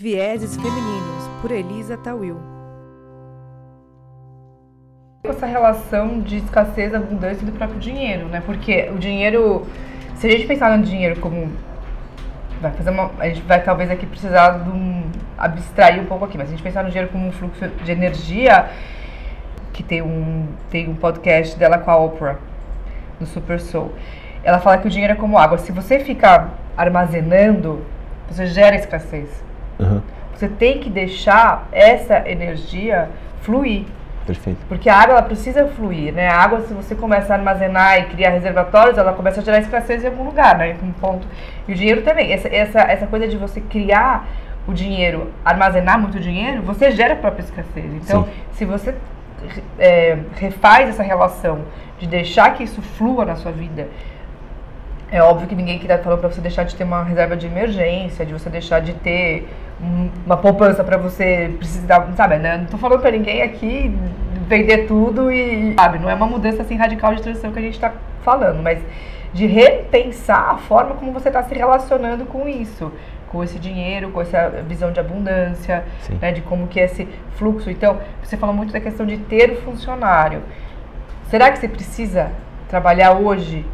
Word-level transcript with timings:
Vieses 0.00 0.54
Femininos, 0.54 1.28
por 1.42 1.50
Elisa 1.50 1.96
Tawil. 1.96 2.36
Essa 5.24 5.44
relação 5.44 6.20
de 6.20 6.36
escassez, 6.36 6.94
abundância 6.94 7.44
do 7.44 7.50
próprio 7.50 7.80
dinheiro, 7.80 8.26
né? 8.28 8.40
Porque 8.46 8.88
o 8.94 8.98
dinheiro, 8.98 9.66
se 10.14 10.28
a 10.28 10.30
gente 10.30 10.46
pensar 10.46 10.78
no 10.78 10.84
dinheiro 10.84 11.18
como 11.18 11.50
vai 12.60 12.70
fazer 12.70 12.90
uma, 12.90 13.10
a 13.18 13.26
gente 13.26 13.42
vai 13.42 13.60
talvez 13.60 13.90
aqui 13.90 14.06
precisar 14.06 14.62
de 14.62 14.70
um 14.70 15.10
abstrair 15.36 16.00
um 16.00 16.06
pouco 16.06 16.26
aqui, 16.26 16.38
mas 16.38 16.46
se 16.46 16.54
a 16.54 16.56
gente 16.56 16.64
pensar 16.64 16.84
no 16.84 16.90
dinheiro 16.90 17.10
como 17.10 17.26
um 17.26 17.32
fluxo 17.32 17.66
de 17.66 17.90
energia, 17.90 18.70
que 19.72 19.82
tem 19.82 20.00
um 20.00 20.46
tem 20.70 20.88
um 20.88 20.94
podcast 20.94 21.58
dela 21.58 21.76
com 21.76 21.90
a 21.90 21.96
Oprah 21.96 22.38
no 23.18 23.26
Super 23.26 23.58
Soul. 23.58 23.90
Ela 24.44 24.60
fala 24.60 24.78
que 24.78 24.86
o 24.86 24.90
dinheiro 24.90 25.14
é 25.14 25.16
como 25.16 25.36
água. 25.36 25.58
Se 25.58 25.72
você 25.72 25.98
ficar 25.98 26.54
armazenando, 26.76 27.84
você 28.30 28.46
gera 28.46 28.76
escassez. 28.76 29.48
Uhum. 29.78 30.00
Você 30.34 30.48
tem 30.48 30.78
que 30.78 30.88
deixar 30.88 31.68
essa 31.72 32.28
energia 32.28 33.08
fluir. 33.40 33.84
Perfeito. 34.26 34.58
Porque 34.68 34.88
a 34.90 34.96
água 34.96 35.14
ela 35.14 35.22
precisa 35.22 35.66
fluir, 35.68 36.12
né? 36.12 36.28
A 36.28 36.36
água, 36.36 36.60
se 36.60 36.74
você 36.74 36.94
começa 36.94 37.32
a 37.32 37.36
armazenar 37.36 37.98
e 37.98 38.04
criar 38.04 38.30
reservatórios, 38.30 38.98
ela 38.98 39.12
começa 39.12 39.40
a 39.40 39.44
gerar 39.44 39.58
escassez 39.58 40.04
em 40.04 40.06
algum 40.06 40.24
lugar, 40.24 40.56
né? 40.58 40.76
Um 40.82 40.92
ponto. 40.92 41.26
E 41.66 41.72
o 41.72 41.74
dinheiro 41.74 42.02
também. 42.02 42.32
Essa, 42.32 42.48
essa, 42.48 42.80
essa 42.80 43.06
coisa 43.06 43.26
de 43.26 43.36
você 43.36 43.60
criar 43.60 44.28
o 44.66 44.74
dinheiro, 44.74 45.32
armazenar 45.42 45.98
muito 45.98 46.20
dinheiro, 46.20 46.62
você 46.62 46.90
gera 46.90 47.14
a 47.14 47.16
própria 47.16 47.42
escassez. 47.42 47.86
Então, 47.94 48.24
Sim. 48.24 48.30
se 48.52 48.64
você 48.66 48.94
é, 49.78 50.18
refaz 50.36 50.90
essa 50.90 51.02
relação 51.02 51.60
de 51.98 52.06
deixar 52.06 52.54
que 52.54 52.62
isso 52.62 52.82
flua 52.82 53.24
na 53.24 53.34
sua 53.34 53.50
vida, 53.50 53.88
é 55.10 55.22
óbvio 55.22 55.48
que 55.48 55.54
ninguém 55.54 55.78
que 55.78 55.88
falando 55.88 56.20
pra 56.20 56.30
você 56.30 56.40
deixar 56.40 56.64
de 56.64 56.76
ter 56.76 56.84
uma 56.84 57.02
reserva 57.02 57.34
de 57.34 57.46
emergência, 57.46 58.26
de 58.26 58.32
você 58.34 58.50
deixar 58.50 58.80
de 58.80 58.92
ter 58.92 59.48
uma 60.26 60.36
poupança 60.36 60.82
pra 60.82 60.96
você 60.96 61.54
precisar, 61.56 62.08
sabe, 62.16 62.36
né? 62.38 62.58
Não 62.58 62.66
tô 62.66 62.76
falando 62.76 63.00
pra 63.00 63.10
ninguém 63.10 63.42
aqui 63.42 63.96
vender 64.48 64.86
tudo 64.86 65.30
e, 65.30 65.74
sabe, 65.74 65.98
não 65.98 66.10
é 66.10 66.14
uma 66.14 66.26
mudança 66.26 66.62
assim 66.62 66.76
radical 66.76 67.14
de 67.14 67.22
transição 67.22 67.52
que 67.52 67.58
a 67.58 67.62
gente 67.62 67.78
tá 67.78 67.92
falando, 68.22 68.62
mas 68.62 68.80
de 69.32 69.46
repensar 69.46 70.50
a 70.50 70.56
forma 70.56 70.94
como 70.94 71.12
você 71.12 71.30
tá 71.30 71.42
se 71.42 71.54
relacionando 71.54 72.24
com 72.24 72.48
isso, 72.48 72.90
com 73.28 73.44
esse 73.44 73.58
dinheiro, 73.58 74.10
com 74.10 74.22
essa 74.22 74.48
visão 74.66 74.90
de 74.90 74.98
abundância, 74.98 75.84
né, 76.20 76.32
de 76.32 76.40
como 76.40 76.66
que 76.66 76.80
é 76.80 76.84
esse 76.84 77.06
fluxo. 77.36 77.70
Então, 77.70 77.98
você 78.22 78.36
falou 78.36 78.54
muito 78.54 78.72
da 78.72 78.80
questão 78.80 79.04
de 79.04 79.18
ter 79.18 79.50
o 79.50 79.56
funcionário. 79.56 80.42
Será 81.28 81.52
que 81.52 81.58
você 81.58 81.68
precisa 81.68 82.32
trabalhar 82.68 83.12
hoje, 83.12 83.66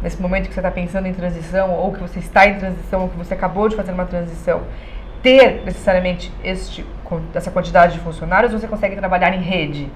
nesse 0.00 0.22
momento 0.22 0.46
que 0.48 0.54
você 0.54 0.60
está 0.60 0.70
pensando 0.70 1.06
em 1.06 1.12
transição, 1.12 1.72
ou 1.72 1.92
que 1.92 2.00
você 2.00 2.20
está 2.20 2.46
em 2.46 2.58
transição, 2.58 3.02
ou 3.02 3.08
que 3.08 3.18
você 3.18 3.34
acabou 3.34 3.68
de 3.68 3.74
fazer 3.74 3.90
uma 3.90 4.04
transição, 4.04 4.62
ter 5.22 5.62
necessariamente 5.64 6.32
este, 6.42 6.84
essa 7.34 7.50
quantidade 7.50 7.94
de 7.94 8.00
funcionários, 8.00 8.52
você 8.52 8.66
consegue 8.66 8.96
trabalhar 8.96 9.34
em 9.34 9.40
rede? 9.40 9.88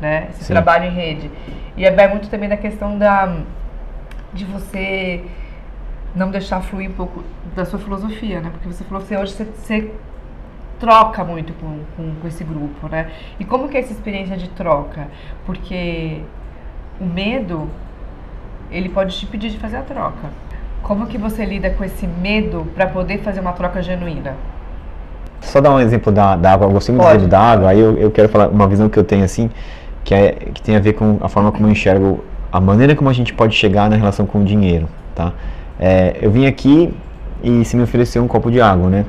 Né? 0.00 0.28
Esse 0.30 0.44
Sim. 0.44 0.52
trabalho 0.52 0.84
em 0.84 0.94
rede. 0.94 1.30
E 1.76 1.86
aí 1.86 1.94
vai 1.94 2.08
muito 2.08 2.28
também 2.28 2.48
da 2.48 2.56
questão 2.56 2.98
da, 2.98 3.38
de 4.32 4.44
você 4.44 5.24
não 6.14 6.30
deixar 6.30 6.60
fluir 6.60 6.90
um 6.90 6.94
pouco 6.94 7.24
da 7.54 7.64
sua 7.64 7.78
filosofia, 7.78 8.40
né? 8.40 8.50
Porque 8.50 8.68
você 8.68 8.84
falou 8.84 9.02
que 9.02 9.16
hoje 9.16 9.32
você, 9.32 9.44
você 9.44 9.90
troca 10.78 11.24
muito 11.24 11.52
com, 11.54 11.80
com, 11.96 12.14
com 12.20 12.28
esse 12.28 12.44
grupo, 12.44 12.88
né? 12.88 13.10
E 13.38 13.44
como 13.44 13.68
que 13.68 13.76
é 13.76 13.80
essa 13.80 13.92
experiência 13.92 14.36
de 14.36 14.48
troca? 14.50 15.08
Porque 15.44 16.22
o 17.00 17.04
medo, 17.04 17.68
ele 18.70 18.88
pode 18.88 19.16
te 19.18 19.26
pedir 19.26 19.50
de 19.50 19.58
fazer 19.58 19.76
a 19.76 19.82
troca. 19.82 20.30
Como 20.82 21.06
que 21.06 21.18
você 21.18 21.44
lida 21.44 21.70
com 21.70 21.84
esse 21.84 22.06
medo 22.06 22.66
para 22.74 22.86
poder 22.86 23.18
fazer 23.18 23.40
uma 23.40 23.52
troca 23.52 23.82
genuína? 23.82 24.36
Só 25.40 25.60
dar 25.60 25.72
um 25.72 25.80
exemplo 25.80 26.12
da, 26.12 26.36
da 26.36 26.52
água. 26.52 26.66
Eu 26.66 26.72
gostei 26.72 26.94
muito 26.94 27.06
Pode. 27.06 27.26
da 27.26 27.40
água. 27.40 27.70
Aí 27.70 27.78
eu, 27.78 27.96
eu 27.96 28.10
quero 28.10 28.28
falar 28.28 28.48
uma 28.48 28.66
visão 28.66 28.88
que 28.88 28.98
eu 28.98 29.04
tenho 29.04 29.24
assim, 29.24 29.50
que, 30.04 30.14
é, 30.14 30.32
que 30.52 30.62
tem 30.62 30.76
a 30.76 30.80
ver 30.80 30.94
com 30.94 31.18
a 31.20 31.28
forma 31.28 31.52
como 31.52 31.66
eu 31.66 31.70
enxergo 31.70 32.24
a 32.52 32.60
maneira 32.60 32.94
como 32.94 33.10
a 33.10 33.12
gente 33.12 33.34
pode 33.34 33.54
chegar 33.54 33.90
na 33.90 33.96
relação 33.96 34.24
com 34.24 34.40
o 34.40 34.44
dinheiro, 34.44 34.88
tá? 35.14 35.32
É, 35.78 36.16
eu 36.22 36.30
vim 36.30 36.46
aqui 36.46 36.94
e 37.42 37.64
se 37.64 37.76
me 37.76 37.82
ofereceu 37.82 38.22
um 38.22 38.28
copo 38.28 38.50
de 38.50 38.60
água, 38.60 38.88
né? 38.88 39.04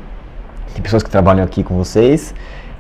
Tem 0.74 0.81
pessoas 0.81 1.01
que 1.01 1.09
trabalham 1.09 1.44
aqui 1.46 1.63
com 1.63 1.75
vocês 1.78 2.35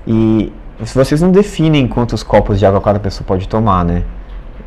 e 0.05 0.51
vocês 0.79 1.21
não 1.21 1.31
definem 1.31 1.87
quantos 1.87 2.21
copos 2.21 2.59
de 2.59 2.65
água 2.65 2.81
cada 2.81 2.99
pessoa 2.99 3.25
pode 3.25 3.47
tomar, 3.47 3.85
né? 3.85 4.03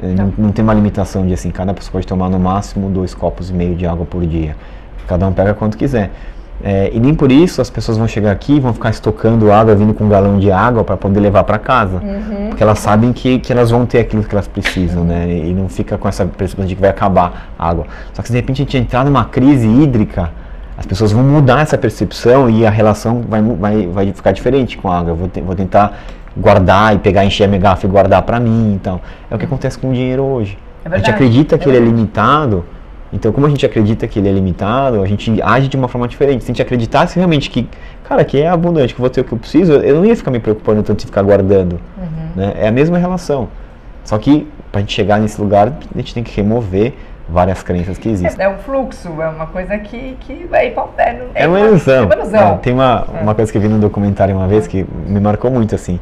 É, 0.02 0.06
Não, 0.06 0.32
não 0.38 0.52
tem 0.52 0.62
uma 0.62 0.72
limitação 0.72 1.26
de 1.26 1.34
assim, 1.34 1.50
cada 1.50 1.74
pessoa 1.74 1.92
pode 1.92 2.06
tomar 2.06 2.30
no 2.30 2.38
máximo 2.38 2.88
dois 2.88 3.14
copos 3.14 3.50
e 3.50 3.52
meio 3.52 3.74
de 3.74 3.86
água 3.86 4.06
por 4.06 4.24
dia. 4.26 4.56
Cada 5.06 5.26
um 5.26 5.32
pega 5.32 5.52
quanto 5.54 5.76
quiser. 5.76 6.10
É, 6.62 6.90
e 6.92 7.00
nem 7.00 7.14
por 7.14 7.32
isso 7.32 7.62
as 7.62 7.70
pessoas 7.70 7.96
vão 7.96 8.06
chegar 8.06 8.30
aqui 8.32 8.56
e 8.56 8.60
vão 8.60 8.74
ficar 8.74 8.90
estocando 8.90 9.50
água, 9.50 9.74
vindo 9.74 9.94
com 9.94 10.04
um 10.04 10.08
galão 10.08 10.38
de 10.38 10.52
água 10.52 10.84
para 10.84 10.96
poder 10.96 11.18
levar 11.20 11.44
para 11.44 11.58
casa. 11.58 12.00
Porque 12.48 12.62
elas 12.62 12.78
sabem 12.78 13.12
que, 13.12 13.38
que 13.38 13.50
elas 13.52 13.70
vão 13.70 13.86
ter 13.86 14.00
aquilo 14.00 14.22
que 14.22 14.34
elas 14.34 14.46
precisam, 14.46 15.02
né? 15.02 15.26
E 15.30 15.52
não 15.54 15.68
fica 15.68 15.96
com 15.96 16.06
essa 16.06 16.26
percepção 16.26 16.66
de 16.66 16.74
que 16.74 16.80
vai 16.80 16.90
acabar 16.90 17.50
a 17.58 17.68
água. 17.68 17.86
Só 18.12 18.20
que 18.20 18.28
se 18.28 18.32
de 18.34 18.38
repente 18.40 18.60
a 18.60 18.64
gente 18.64 18.76
entrar 18.76 19.04
numa 19.04 19.24
crise 19.24 19.66
hídrica, 19.66 20.30
as 20.76 20.84
pessoas 20.86 21.12
vão 21.12 21.22
mudar 21.22 21.60
essa 21.60 21.78
percepção 21.78 22.48
e 22.50 22.66
a 22.66 22.70
relação 22.70 23.22
vai, 23.28 23.42
vai, 23.42 23.86
vai 23.86 24.12
ficar 24.12 24.32
diferente 24.32 24.76
com 24.76 24.90
a 24.90 24.98
água. 24.98 25.12
Eu 25.12 25.16
vou, 25.16 25.28
te- 25.28 25.40
vou 25.40 25.54
tentar 25.54 25.98
guardar 26.36 26.94
e 26.94 26.98
pegar, 26.98 27.24
encher 27.24 27.44
a 27.44 27.48
minha 27.48 27.60
garrafa 27.60 27.86
e 27.86 27.90
guardar 27.90 28.22
para 28.22 28.38
mim. 28.38 28.74
Então, 28.74 29.00
é 29.30 29.34
o 29.34 29.38
que 29.38 29.44
acontece 29.46 29.78
com 29.78 29.90
o 29.90 29.92
dinheiro 29.92 30.22
hoje. 30.22 30.58
É 30.84 30.88
a 30.88 30.96
gente 30.98 31.10
acredita 31.10 31.54
é 31.54 31.58
que 31.58 31.68
ele 31.68 31.76
é 31.78 31.80
limitado, 31.80 32.64
então 33.12 33.32
como 33.32 33.46
a 33.46 33.50
gente 33.50 33.64
acredita 33.66 34.06
que 34.06 34.18
ele 34.18 34.28
é 34.28 34.32
limitado, 34.32 35.02
a 35.02 35.06
gente 35.06 35.40
age 35.42 35.68
de 35.68 35.76
uma 35.76 35.88
forma 35.88 36.06
diferente. 36.06 36.44
Se 36.44 36.50
a 36.50 36.52
gente 36.54 36.62
acreditasse 36.62 37.16
realmente 37.16 37.50
que, 37.50 37.68
cara, 38.08 38.24
que 38.24 38.40
é 38.40 38.48
abundante, 38.48 38.94
que 38.94 39.00
vou 39.00 39.10
ter 39.10 39.20
o 39.20 39.24
que 39.24 39.32
eu 39.32 39.38
preciso, 39.38 39.72
eu 39.72 39.96
não 39.96 40.04
ia 40.04 40.16
ficar 40.16 40.30
me 40.30 40.38
preocupando 40.38 40.82
tanto 40.82 41.00
de 41.00 41.06
ficar 41.06 41.22
guardando. 41.22 41.80
né? 42.36 42.54
É 42.56 42.68
a 42.68 42.72
mesma 42.72 42.98
relação. 42.98 43.48
Só 44.04 44.16
que 44.18 44.46
pra 44.70 44.80
gente 44.80 44.92
chegar 44.92 45.20
nesse 45.20 45.40
lugar, 45.40 45.68
a 45.94 45.98
gente 45.98 46.14
tem 46.14 46.22
que 46.22 46.34
remover 46.34 46.94
várias 47.28 47.62
crenças 47.62 47.96
que 47.96 48.08
existem. 48.08 48.44
É 48.44 48.48
um 48.48 48.58
fluxo, 48.58 49.08
é 49.20 49.28
uma 49.28 49.46
coisa 49.46 49.78
que, 49.78 50.16
que 50.20 50.46
vai 50.50 50.70
para 50.70 50.84
o 50.84 50.90
É 51.34 51.46
uma 51.46 51.60
ilusão. 51.60 52.02
É 52.02 52.06
uma 52.06 52.14
ilusão. 52.14 52.54
É, 52.54 52.56
tem 52.56 52.72
uma, 52.72 53.04
uma 53.22 53.34
coisa 53.34 53.50
que 53.50 53.56
eu 53.56 53.62
vi 53.62 53.68
no 53.68 53.78
documentário 53.78 54.34
uma 54.34 54.48
vez 54.48 54.66
que 54.66 54.84
me 55.06 55.20
marcou 55.20 55.50
muito 55.50 55.74
assim. 55.74 56.00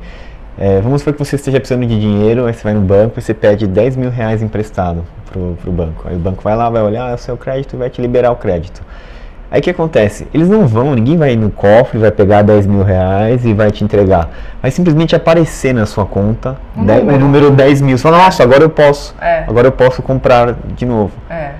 É, 0.60 0.80
vamos 0.80 1.02
supor 1.02 1.12
que 1.14 1.18
você 1.24 1.36
esteja 1.36 1.60
precisando 1.60 1.86
de 1.86 1.98
dinheiro, 2.00 2.46
aí 2.46 2.52
você 2.52 2.64
vai 2.64 2.74
no 2.74 2.80
banco 2.80 3.18
e 3.18 3.22
você 3.22 3.32
pede 3.32 3.66
10 3.66 3.96
mil 3.96 4.10
reais 4.10 4.42
emprestado 4.42 5.04
pro, 5.30 5.56
pro 5.62 5.70
banco. 5.70 6.02
Aí 6.08 6.16
o 6.16 6.18
banco 6.18 6.42
vai 6.42 6.56
lá, 6.56 6.68
vai 6.68 6.82
olhar 6.82 7.14
o 7.14 7.18
seu 7.18 7.36
crédito 7.36 7.76
e 7.76 7.78
vai 7.78 7.88
te 7.88 8.00
liberar 8.02 8.32
o 8.32 8.36
crédito. 8.36 8.82
Aí 9.50 9.60
o 9.60 9.62
que 9.62 9.70
acontece? 9.70 10.26
Eles 10.34 10.48
não 10.48 10.66
vão, 10.66 10.94
ninguém 10.94 11.16
vai 11.16 11.34
no 11.36 11.48
cofre, 11.48 11.98
vai 11.98 12.10
pegar 12.10 12.42
10 12.42 12.66
mil 12.66 12.82
reais 12.82 13.46
e 13.46 13.54
vai 13.54 13.70
te 13.70 13.82
entregar. 13.84 14.28
Vai 14.60 14.70
simplesmente 14.70 15.14
aparecer 15.16 15.72
na 15.72 15.86
sua 15.86 16.04
conta 16.04 16.56
Um 16.76 16.84
de- 16.84 16.92
número. 16.92 17.16
o 17.16 17.18
número 17.20 17.50
10 17.52 17.80
mil. 17.80 17.96
Você 17.96 18.02
fala, 18.02 18.18
nossa, 18.18 18.42
agora 18.42 18.62
eu 18.64 18.68
posso. 18.68 19.14
É. 19.22 19.44
Agora 19.46 19.68
eu 19.68 19.72
posso 19.72 20.02
comprar 20.02 20.54
de 20.76 20.84
novo. 20.84 21.12
É. 21.30 21.52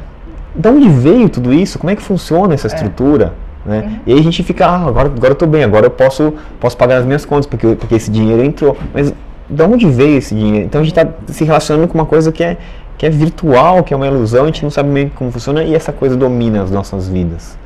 De 0.54 0.69
onde 0.69 0.88
veio 0.88 1.28
tudo 1.30 1.54
isso? 1.54 1.78
Como 1.78 1.91
é 1.91 1.97
que 1.97 2.03
funciona 2.03 2.53
essa 2.53 2.66
estrutura? 2.66 3.32
Né? 3.68 4.00
E 4.06 4.14
aí 4.14 4.18
a 4.18 4.22
gente 4.22 4.42
fica, 4.42 4.66
ah, 4.66 4.86
agora, 4.86 5.08
agora 5.08 5.32
eu 5.32 5.36
tô 5.36 5.46
bem, 5.46 5.62
agora 5.62 5.86
eu 5.86 5.90
posso, 5.90 6.32
posso 6.58 6.74
pagar 6.74 6.96
as 6.96 7.04
minhas 7.04 7.26
contas, 7.26 7.44
porque, 7.44 7.76
porque 7.76 7.94
esse 7.94 8.10
dinheiro 8.10 8.42
entrou. 8.42 8.74
Mas 8.94 9.12
de 9.48 9.62
onde 9.62 9.86
veio 9.86 10.16
esse 10.16 10.34
dinheiro? 10.34 10.64
Então 10.64 10.80
a 10.80 10.84
gente 10.84 10.98
está 10.98 11.12
se 11.26 11.44
relacionando 11.44 11.86
com 11.86 11.98
uma 11.98 12.06
coisa 12.06 12.32
que 12.32 12.42
é, 12.42 12.56
que 12.96 13.04
é 13.04 13.10
virtual, 13.10 13.84
que 13.84 13.92
é 13.92 13.96
uma 13.96 14.06
ilusão, 14.06 14.44
a 14.44 14.46
gente 14.46 14.62
não 14.62 14.70
sabe 14.70 14.88
meio 14.88 15.10
como 15.10 15.30
funciona 15.30 15.62
e 15.62 15.74
essa 15.74 15.92
coisa 15.92 16.16
domina 16.16 16.62
as 16.62 16.70
nossas 16.70 17.08
vidas. 17.08 17.58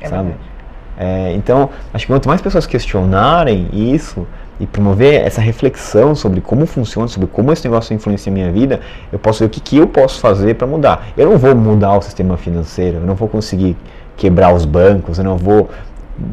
É 0.00 0.08
sabe? 0.08 0.32
É, 0.98 1.32
então, 1.34 1.68
acho 1.92 2.06
que 2.06 2.12
quanto 2.12 2.28
mais 2.28 2.40
pessoas 2.40 2.66
questionarem 2.66 3.68
isso 3.72 4.26
e 4.58 4.66
promover 4.66 5.22
essa 5.22 5.40
reflexão 5.40 6.14
sobre 6.14 6.40
como 6.40 6.64
funciona, 6.64 7.08
sobre 7.08 7.28
como 7.28 7.52
esse 7.52 7.64
negócio 7.64 7.94
influencia 7.94 8.30
a 8.30 8.34
minha 8.34 8.50
vida, 8.50 8.80
eu 9.12 9.18
posso 9.18 9.40
ver 9.40 9.46
o 9.46 9.48
que, 9.50 9.60
que 9.60 9.76
eu 9.76 9.86
posso 9.86 10.18
fazer 10.18 10.54
para 10.54 10.66
mudar. 10.66 11.08
Eu 11.16 11.30
não 11.30 11.36
vou 11.36 11.54
mudar 11.54 11.96
o 11.96 12.02
sistema 12.02 12.36
financeiro, 12.36 12.98
eu 12.98 13.06
não 13.06 13.14
vou 13.14 13.28
conseguir 13.28 13.76
quebrar 14.22 14.54
os 14.54 14.64
bancos, 14.64 15.18
eu 15.18 15.24
não 15.24 15.36
vou 15.36 15.68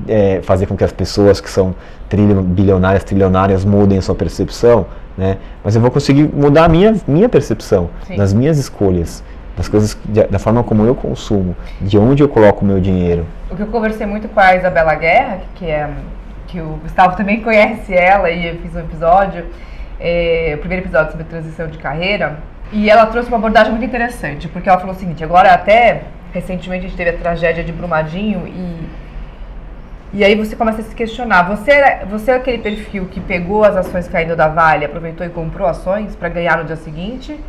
é, 0.07 0.41
fazer 0.43 0.67
com 0.67 0.77
que 0.77 0.83
as 0.83 0.91
pessoas 0.91 1.41
que 1.41 1.49
são 1.49 1.73
trilho, 2.07 2.39
bilionárias, 2.43 3.03
trilionárias 3.03 3.65
mudem 3.65 3.97
a 3.97 4.01
sua 4.03 4.13
percepção, 4.13 4.85
né? 5.17 5.37
mas 5.63 5.75
eu 5.75 5.81
vou 5.81 5.89
conseguir 5.89 6.29
mudar 6.31 6.65
a 6.65 6.69
minha, 6.69 6.95
minha 7.07 7.27
percepção, 7.27 7.89
Sim. 8.05 8.15
das 8.15 8.31
minhas 8.31 8.59
escolhas, 8.59 9.23
das 9.57 9.67
coisas, 9.67 9.97
da 10.29 10.37
forma 10.37 10.63
como 10.63 10.85
eu 10.85 10.93
consumo, 10.93 11.55
de 11.81 11.97
onde 11.97 12.21
eu 12.21 12.29
coloco 12.29 12.63
o 12.63 12.67
meu 12.67 12.79
dinheiro. 12.79 13.25
O 13.49 13.55
que 13.55 13.63
eu 13.63 13.67
conversei 13.67 14.05
muito 14.05 14.27
com 14.29 14.39
a 14.39 14.55
Isabela 14.55 14.93
Guerra, 14.93 15.39
que 15.55 15.65
é 15.65 15.89
que 16.45 16.61
o 16.61 16.79
Gustavo 16.83 17.17
também 17.17 17.41
conhece 17.43 17.91
ela 17.91 18.29
e 18.29 18.49
eu 18.49 18.55
fiz 18.57 18.75
um 18.75 18.81
episódio, 18.81 19.45
é, 19.99 20.53
o 20.55 20.59
primeiro 20.59 20.85
episódio 20.85 21.09
sobre 21.09 21.25
transição 21.25 21.65
de 21.65 21.79
carreira, 21.79 22.37
e 22.71 22.87
ela 22.87 23.07
trouxe 23.07 23.29
uma 23.29 23.37
abordagem 23.37 23.71
muito 23.71 23.85
interessante, 23.85 24.47
porque 24.47 24.69
ela 24.69 24.77
falou 24.77 24.95
o 24.95 24.99
seguinte, 24.99 25.23
agora 25.23 25.51
até 25.51 26.03
recentemente 26.33 26.85
a 26.85 26.89
gente 26.89 26.97
teve 26.97 27.11
a 27.11 27.17
tragédia 27.17 27.63
de 27.63 27.71
Brumadinho 27.71 28.47
e 28.47 29.09
e 30.11 30.23
aí 30.23 30.33
você 30.33 30.55
começa 30.55 30.81
a 30.81 30.83
se 30.83 30.95
questionar, 30.95 31.43
você 31.43 31.69
era, 31.69 32.03
você 32.05 32.31
é 32.31 32.35
aquele 32.35 32.57
perfil 32.57 33.05
que 33.05 33.19
pegou 33.19 33.63
as 33.63 33.75
ações 33.75 34.07
caindo 34.07 34.35
da 34.35 34.47
Vale, 34.47 34.83
aproveitou 34.83 35.23
e 35.23 35.29
comprou 35.29 35.67
ações 35.67 36.15
para 36.15 36.27
ganhar 36.29 36.57
no 36.57 36.63
dia 36.63 36.77
seguinte? 36.77 37.39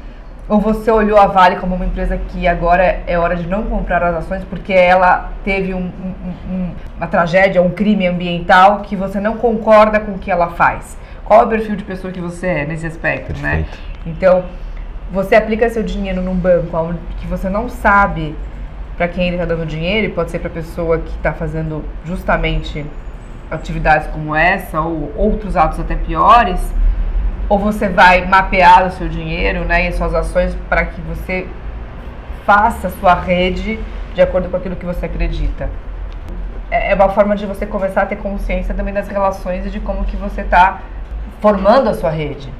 Ou 0.46 0.60
você 0.60 0.90
olhou 0.90 1.18
a 1.18 1.26
Vale 1.26 1.56
como 1.56 1.74
uma 1.74 1.86
empresa 1.86 2.18
que 2.18 2.46
agora 2.46 3.00
é 3.06 3.18
hora 3.18 3.34
de 3.34 3.46
não 3.46 3.62
comprar 3.62 4.02
as 4.02 4.16
ações 4.16 4.44
porque 4.44 4.74
ela 4.74 5.30
teve 5.42 5.72
um, 5.72 5.78
um, 5.78 6.52
um, 6.52 6.70
uma 6.98 7.06
tragédia, 7.06 7.62
um 7.62 7.70
crime 7.70 8.06
ambiental 8.06 8.80
que 8.80 8.94
você 8.94 9.18
não 9.20 9.38
concorda 9.38 9.98
com 9.98 10.12
o 10.12 10.18
que 10.18 10.30
ela 10.30 10.50
faz? 10.50 10.98
Qual 11.24 11.40
é 11.40 11.44
o 11.44 11.48
perfil 11.48 11.76
de 11.76 11.84
pessoa 11.84 12.12
que 12.12 12.20
você 12.20 12.46
é 12.46 12.66
nesse 12.66 12.86
aspecto, 12.86 13.40
né? 13.40 13.64
Perfeito. 13.64 13.78
Então, 14.04 14.44
você 15.10 15.34
aplica 15.34 15.66
seu 15.70 15.82
dinheiro 15.82 16.20
num 16.20 16.34
banco 16.34 16.94
que 17.20 17.26
você 17.26 17.48
não 17.48 17.70
sabe 17.70 18.34
para 19.00 19.08
quem 19.08 19.28
ele 19.28 19.36
está 19.36 19.46
dando 19.46 19.64
dinheiro, 19.64 20.08
e 20.08 20.10
pode 20.10 20.30
ser 20.30 20.40
para 20.40 20.50
pessoa 20.50 20.98
que 20.98 21.08
está 21.16 21.32
fazendo 21.32 21.82
justamente 22.04 22.84
atividades 23.50 24.06
como 24.08 24.34
essa 24.34 24.78
ou 24.82 25.10
outros 25.16 25.56
atos 25.56 25.80
até 25.80 25.94
piores, 25.94 26.60
ou 27.48 27.58
você 27.58 27.88
vai 27.88 28.26
mapear 28.26 28.86
o 28.86 28.90
seu 28.90 29.08
dinheiro 29.08 29.64
né, 29.64 29.86
e 29.86 29.88
as 29.88 29.94
suas 29.94 30.14
ações 30.14 30.54
para 30.68 30.84
que 30.84 31.00
você 31.00 31.46
faça 32.44 32.88
a 32.88 32.90
sua 32.90 33.14
rede 33.14 33.80
de 34.14 34.20
acordo 34.20 34.50
com 34.50 34.58
aquilo 34.58 34.76
que 34.76 34.84
você 34.84 35.06
acredita. 35.06 35.70
É, 36.70 36.92
é 36.92 36.94
uma 36.94 37.08
forma 37.08 37.34
de 37.34 37.46
você 37.46 37.64
começar 37.64 38.02
a 38.02 38.06
ter 38.06 38.16
consciência 38.16 38.74
também 38.74 38.92
das 38.92 39.08
relações 39.08 39.64
e 39.64 39.70
de 39.70 39.80
como 39.80 40.04
que 40.04 40.16
você 40.18 40.42
está 40.42 40.82
formando 41.40 41.88
a 41.88 41.94
sua 41.94 42.10
rede. 42.10 42.52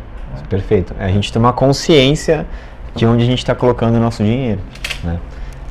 Perfeito. 0.49 0.95
É 0.99 1.05
a 1.05 1.09
gente 1.09 1.31
tomar 1.31 1.53
consciência 1.53 2.47
de 2.95 3.05
onde 3.05 3.25
a 3.25 3.27
gente 3.27 3.41
está 3.41 3.55
colocando 3.55 3.97
o 3.97 4.01
nosso 4.01 4.25
dinheiro. 4.25 4.63
Né? 5.05 5.19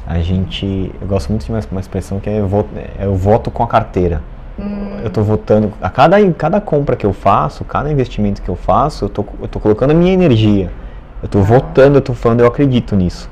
A 0.09 0.17
gente, 0.21 0.91
eu 0.99 1.07
gosto 1.07 1.29
muito 1.29 1.45
de 1.45 1.51
uma, 1.51 1.59
uma 1.71 1.79
expressão 1.79 2.19
que 2.19 2.27
é, 2.27 2.41
voto, 2.41 2.69
é 2.75 3.05
eu 3.05 3.13
voto 3.13 3.51
com 3.51 3.61
a 3.61 3.67
carteira. 3.67 4.23
Hum. 4.57 4.97
Eu 5.01 5.07
estou 5.07 5.23
votando, 5.23 5.71
a 5.79 5.87
cada, 5.87 6.17
cada 6.31 6.59
compra 6.59 6.95
que 6.95 7.05
eu 7.05 7.13
faço, 7.13 7.63
cada 7.63 7.91
investimento 7.91 8.41
que 8.41 8.49
eu 8.49 8.55
faço, 8.55 9.05
eu 9.05 9.07
estou 9.07 9.23
eu 9.39 9.47
tô 9.47 9.59
colocando 9.59 9.91
a 9.91 9.93
minha 9.93 10.11
energia. 10.11 10.71
Eu 11.21 11.27
estou 11.27 11.41
ah. 11.41 11.45
votando, 11.45 11.97
eu 11.97 11.99
estou 11.99 12.15
falando, 12.15 12.39
eu 12.39 12.47
acredito 12.47 12.95
nisso. 12.95 13.29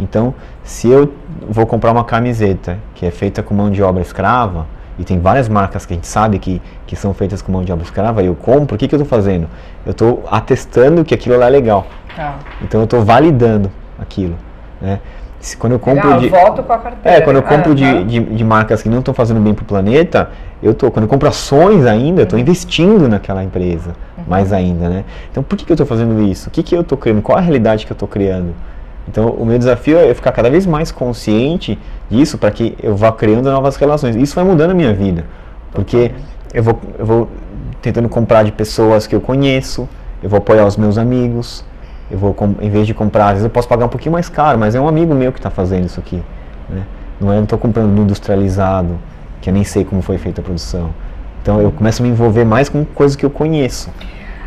Então, 0.00 0.34
se 0.64 0.88
eu 0.88 1.12
vou 1.50 1.66
comprar 1.66 1.92
uma 1.92 2.04
camiseta 2.04 2.78
que 2.94 3.04
é 3.04 3.10
feita 3.10 3.42
com 3.42 3.54
mão 3.54 3.70
de 3.70 3.82
obra 3.82 4.00
escrava, 4.00 4.66
e 4.98 5.04
tem 5.04 5.20
várias 5.20 5.50
marcas 5.50 5.84
que 5.84 5.92
a 5.92 5.96
gente 5.96 6.06
sabe 6.06 6.38
que, 6.38 6.62
que 6.86 6.96
são 6.96 7.12
feitas 7.12 7.42
com 7.42 7.52
mão 7.52 7.62
de 7.62 7.70
obra 7.70 7.84
escrava, 7.84 8.22
e 8.22 8.26
eu 8.26 8.34
compro, 8.34 8.74
o 8.74 8.78
que, 8.78 8.88
que 8.88 8.94
eu 8.94 9.02
estou 9.02 9.18
fazendo? 9.18 9.46
Eu 9.84 9.92
estou 9.92 10.24
atestando 10.30 11.04
que 11.04 11.12
aquilo 11.12 11.38
lá 11.38 11.46
é 11.46 11.50
legal. 11.50 11.86
Tá. 12.16 12.36
Então 12.62 12.80
eu 12.80 12.84
estou 12.84 13.04
validando 13.04 13.70
aquilo. 13.98 14.34
Né? 14.80 14.98
Se, 15.40 15.56
quando 15.56 15.74
eu 15.74 15.78
compro 15.78 16.04
Legal, 16.06 16.20
de. 16.20 16.28
Volto 16.28 16.62
com 16.62 16.72
a 16.72 16.78
carteira. 16.78 17.18
É, 17.18 17.20
quando 17.20 17.36
eu 17.36 17.42
compro 17.42 17.72
ah, 17.72 17.74
de, 17.74 17.84
tá. 17.84 18.02
de, 18.02 18.20
de, 18.20 18.44
marcas 18.44 18.82
que 18.82 18.88
não 18.88 18.98
estão 19.00 19.14
fazendo 19.14 19.40
bem 19.40 19.54
para 19.54 19.62
o 19.62 19.66
planeta, 19.66 20.30
eu 20.62 20.74
tô, 20.74 20.90
quando 20.90 21.04
eu 21.04 21.08
compro 21.08 21.28
ações 21.28 21.84
ainda, 21.86 22.22
eu 22.22 22.24
estou 22.24 22.36
uhum. 22.36 22.42
investindo 22.42 23.08
naquela 23.08 23.44
empresa, 23.44 23.90
uhum. 24.16 24.24
mais 24.26 24.52
ainda, 24.52 24.88
né? 24.88 25.04
Então 25.30 25.42
por 25.42 25.56
que, 25.56 25.64
que 25.64 25.72
eu 25.72 25.74
estou 25.74 25.86
fazendo 25.86 26.20
isso? 26.22 26.48
O 26.48 26.50
que, 26.50 26.62
que 26.62 26.74
eu 26.74 26.80
estou 26.80 26.96
criando? 26.96 27.22
Qual 27.22 27.36
a 27.36 27.40
realidade 27.40 27.86
que 27.86 27.92
eu 27.92 27.94
estou 27.94 28.08
criando? 28.08 28.54
Então 29.08 29.28
o 29.28 29.46
meu 29.46 29.58
desafio 29.58 29.98
é 29.98 30.12
ficar 30.14 30.32
cada 30.32 30.50
vez 30.50 30.66
mais 30.66 30.90
consciente 30.90 31.78
disso 32.10 32.38
para 32.38 32.50
que 32.50 32.76
eu 32.82 32.96
vá 32.96 33.12
criando 33.12 33.50
novas 33.50 33.76
relações. 33.76 34.16
Isso 34.16 34.34
vai 34.34 34.44
mudando 34.44 34.70
a 34.70 34.74
minha 34.74 34.92
vida, 34.92 35.24
porque 35.72 36.10
eu 36.52 36.62
vou, 36.62 36.80
eu 36.98 37.06
vou 37.06 37.28
tentando 37.80 38.08
comprar 38.08 38.42
de 38.42 38.50
pessoas 38.50 39.06
que 39.06 39.14
eu 39.14 39.20
conheço, 39.20 39.88
eu 40.22 40.28
vou 40.28 40.38
apoiar 40.38 40.66
os 40.66 40.76
meus 40.76 40.98
amigos, 40.98 41.64
eu 42.10 42.18
vou, 42.18 42.34
em 42.60 42.70
vez 42.70 42.86
de 42.86 42.94
comprar, 42.94 43.26
às 43.26 43.30
vezes 43.32 43.44
eu 43.44 43.50
posso 43.50 43.68
pagar 43.68 43.86
um 43.86 43.88
pouquinho 43.88 44.12
mais 44.12 44.28
caro, 44.28 44.58
mas 44.58 44.74
é 44.74 44.80
um 44.80 44.88
amigo 44.88 45.14
meu 45.14 45.32
que 45.32 45.38
está 45.38 45.50
fazendo 45.50 45.86
isso 45.86 45.98
aqui. 45.98 46.22
Né? 46.68 46.82
Não 47.20 47.32
é, 47.32 47.36
não 47.36 47.44
estou 47.44 47.58
comprando 47.58 48.00
industrializado, 48.00 48.98
que 49.40 49.50
eu 49.50 49.54
nem 49.54 49.64
sei 49.64 49.84
como 49.84 50.02
foi 50.02 50.18
feita 50.18 50.40
a 50.40 50.44
produção. 50.44 50.90
Então 51.42 51.60
eu 51.60 51.70
começo 51.72 52.02
a 52.02 52.04
me 52.04 52.10
envolver 52.10 52.44
mais 52.44 52.68
com 52.68 52.84
coisas 52.84 53.16
que 53.16 53.24
eu 53.24 53.30
conheço. 53.30 53.90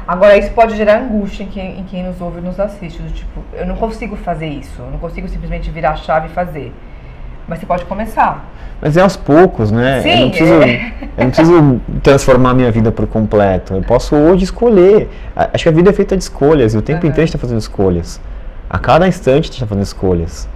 Agora, 0.08 0.38
isso 0.38 0.52
pode 0.52 0.76
gerar 0.76 1.02
angústia 1.02 1.44
em 1.44 1.48
quem, 1.48 1.80
em 1.80 1.84
quem 1.84 2.04
nos 2.04 2.20
ouve 2.20 2.40
e 2.40 2.42
nos 2.42 2.60
assiste. 2.60 3.02
Tipo, 3.14 3.42
eu 3.54 3.66
não 3.66 3.76
consigo 3.76 4.16
fazer 4.16 4.48
isso, 4.48 4.82
eu 4.82 4.90
não 4.90 4.98
consigo 4.98 5.28
simplesmente 5.28 5.70
virar 5.70 5.92
a 5.92 5.96
chave 5.96 6.28
e 6.28 6.30
fazer. 6.32 6.74
Mas 7.50 7.60
você 7.60 7.66
pode 7.66 7.86
começar. 7.86 8.46
Mas 8.82 8.96
é 8.96 9.02
aos 9.02 9.18
poucos, 9.18 9.72
né? 9.72 10.02
Sim, 10.02 10.10
eu, 10.10 10.20
não 10.20 10.30
preciso, 10.30 10.54
é. 10.62 10.94
eu 11.18 11.24
não 11.24 11.32
preciso 11.32 11.82
transformar 12.02 12.54
minha 12.54 12.72
vida 12.72 12.92
por 12.92 13.08
completo. 13.08 13.74
Eu 13.74 13.82
posso 13.82 14.16
hoje 14.16 14.46
escolher. 14.46 15.10
Acho 15.36 15.64
que 15.64 15.70
a 15.70 15.72
vida 15.72 15.90
é 15.90 15.94
feita 15.94 16.16
de 16.16 16.24
escolhas 16.24 16.74
e 16.74 16.78
o 16.78 16.82
tempo 16.82 17.04
uhum. 17.04 17.10
inteiro 17.10 17.24
a 17.24 17.26
gente 17.26 17.36
está 17.36 17.40
fazendo 17.40 17.60
escolhas. 17.60 18.22
A 18.70 18.78
cada 18.78 19.08
instante 19.08 19.32
a 19.32 19.42
gente 19.48 19.54
está 19.54 19.66
fazendo 19.66 19.84
escolhas. 19.84 20.48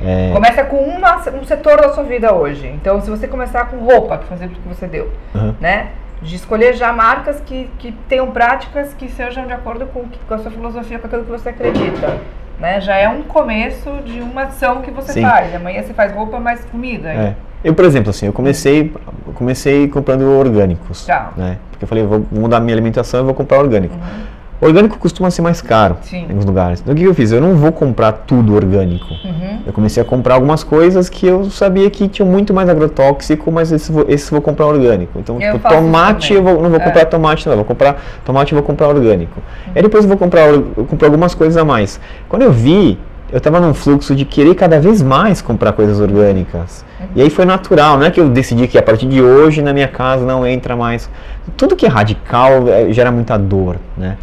É... 0.00 0.30
Começa 0.32 0.62
com 0.64 0.76
uma, 0.76 1.16
um 1.30 1.44
setor 1.44 1.80
da 1.80 1.92
sua 1.94 2.04
vida 2.04 2.32
hoje. 2.34 2.68
Então, 2.68 3.00
se 3.00 3.08
você 3.08 3.26
começar 3.26 3.64
com 3.66 3.78
roupa, 3.78 4.18
que 4.18 4.26
foi 4.26 4.36
o 4.36 4.38
exemplo 4.38 4.56
que 4.62 4.68
você 4.68 4.86
deu, 4.86 5.10
uhum. 5.34 5.54
né? 5.60 5.88
de 6.22 6.36
escolher 6.36 6.74
já 6.74 6.92
marcas 6.92 7.40
que, 7.40 7.68
que 7.78 7.92
tenham 8.08 8.30
práticas 8.30 8.94
que 8.94 9.08
sejam 9.08 9.46
de 9.46 9.52
acordo 9.52 9.86
com, 9.86 10.04
com 10.28 10.34
a 10.34 10.38
sua 10.38 10.50
filosofia, 10.50 10.98
com 10.98 11.06
aquilo 11.06 11.24
que 11.24 11.30
você 11.30 11.48
acredita. 11.48 12.20
Né? 12.58 12.80
Já 12.80 12.96
é 12.96 13.08
um 13.08 13.22
começo 13.22 13.90
de 14.04 14.20
uma 14.20 14.44
ação 14.44 14.82
que 14.82 14.90
você 14.90 15.14
Sim. 15.14 15.22
faz. 15.22 15.54
Amanhã 15.54 15.82
você 15.82 15.92
faz 15.92 16.12
roupa, 16.12 16.38
mais 16.38 16.64
comida. 16.66 17.08
É. 17.08 17.34
Eu, 17.64 17.74
por 17.74 17.84
exemplo, 17.84 18.10
assim, 18.10 18.26
eu 18.26 18.32
comecei, 18.32 18.92
comecei 19.34 19.88
comprando 19.88 20.22
orgânicos. 20.22 21.06
Tá. 21.06 21.32
Né? 21.36 21.58
Porque 21.70 21.84
eu 21.84 21.88
falei, 21.88 22.04
vou 22.04 22.24
mudar 22.30 22.60
minha 22.60 22.74
alimentação 22.74 23.20
e 23.20 23.24
vou 23.24 23.34
comprar 23.34 23.58
orgânico. 23.58 23.94
Uhum. 23.94 24.22
Orgânico 24.62 24.96
costuma 24.96 25.28
ser 25.28 25.42
mais 25.42 25.60
caro 25.60 25.96
Sim. 26.02 26.18
em 26.18 26.28
alguns 26.28 26.44
lugares. 26.44 26.80
Então 26.80 26.94
o 26.94 26.96
que 26.96 27.02
eu 27.02 27.12
fiz? 27.12 27.32
Eu 27.32 27.40
não 27.40 27.56
vou 27.56 27.72
comprar 27.72 28.12
tudo 28.12 28.54
orgânico. 28.54 29.08
Uhum. 29.12 29.58
Eu 29.66 29.72
comecei 29.72 30.00
a 30.00 30.06
comprar 30.06 30.34
algumas 30.34 30.62
coisas 30.62 31.08
que 31.08 31.26
eu 31.26 31.50
sabia 31.50 31.90
que 31.90 32.06
tinham 32.06 32.28
muito 32.28 32.54
mais 32.54 32.68
agrotóxico, 32.68 33.50
mas 33.50 33.72
esse 33.72 33.90
vou, 33.90 34.06
esse 34.08 34.30
vou 34.30 34.40
comprar 34.40 34.66
orgânico. 34.66 35.18
Então, 35.18 35.40
eu 35.40 35.54
tipo, 35.54 35.68
tomate 35.68 36.32
eu 36.32 36.44
vou, 36.44 36.62
não 36.62 36.70
vou 36.70 36.78
é. 36.78 36.84
comprar 36.84 37.06
tomate, 37.06 37.46
não. 37.46 37.54
Eu 37.54 37.56
vou 37.56 37.64
comprar 37.64 38.00
tomate 38.24 38.52
e 38.52 38.54
vou 38.54 38.62
comprar 38.62 38.86
orgânico. 38.86 39.34
Uhum. 39.36 39.72
Aí 39.74 39.82
depois 39.82 40.04
eu 40.04 40.08
vou 40.08 40.16
comprar, 40.16 40.46
eu 40.46 40.86
comprar 40.88 41.08
algumas 41.08 41.34
coisas 41.34 41.56
a 41.56 41.64
mais. 41.64 41.98
Quando 42.28 42.42
eu 42.42 42.52
vi, 42.52 42.96
eu 43.32 43.38
estava 43.38 43.58
num 43.58 43.74
fluxo 43.74 44.14
de 44.14 44.24
querer 44.24 44.54
cada 44.54 44.78
vez 44.78 45.02
mais 45.02 45.42
comprar 45.42 45.72
coisas 45.72 45.98
orgânicas. 45.98 46.84
Uhum. 47.00 47.06
E 47.16 47.22
aí 47.22 47.30
foi 47.30 47.44
natural, 47.44 47.98
não 47.98 48.06
é 48.06 48.12
que 48.12 48.20
eu 48.20 48.28
decidi 48.28 48.68
que 48.68 48.78
a 48.78 48.82
partir 48.82 49.06
de 49.06 49.20
hoje 49.20 49.60
na 49.60 49.72
minha 49.72 49.88
casa 49.88 50.24
não 50.24 50.46
entra 50.46 50.76
mais. 50.76 51.10
Tudo 51.56 51.74
que 51.74 51.84
é 51.84 51.88
radical 51.88 52.68
é, 52.68 52.92
gera 52.92 53.10
muita 53.10 53.36
dor, 53.36 53.78
né? 53.96 54.16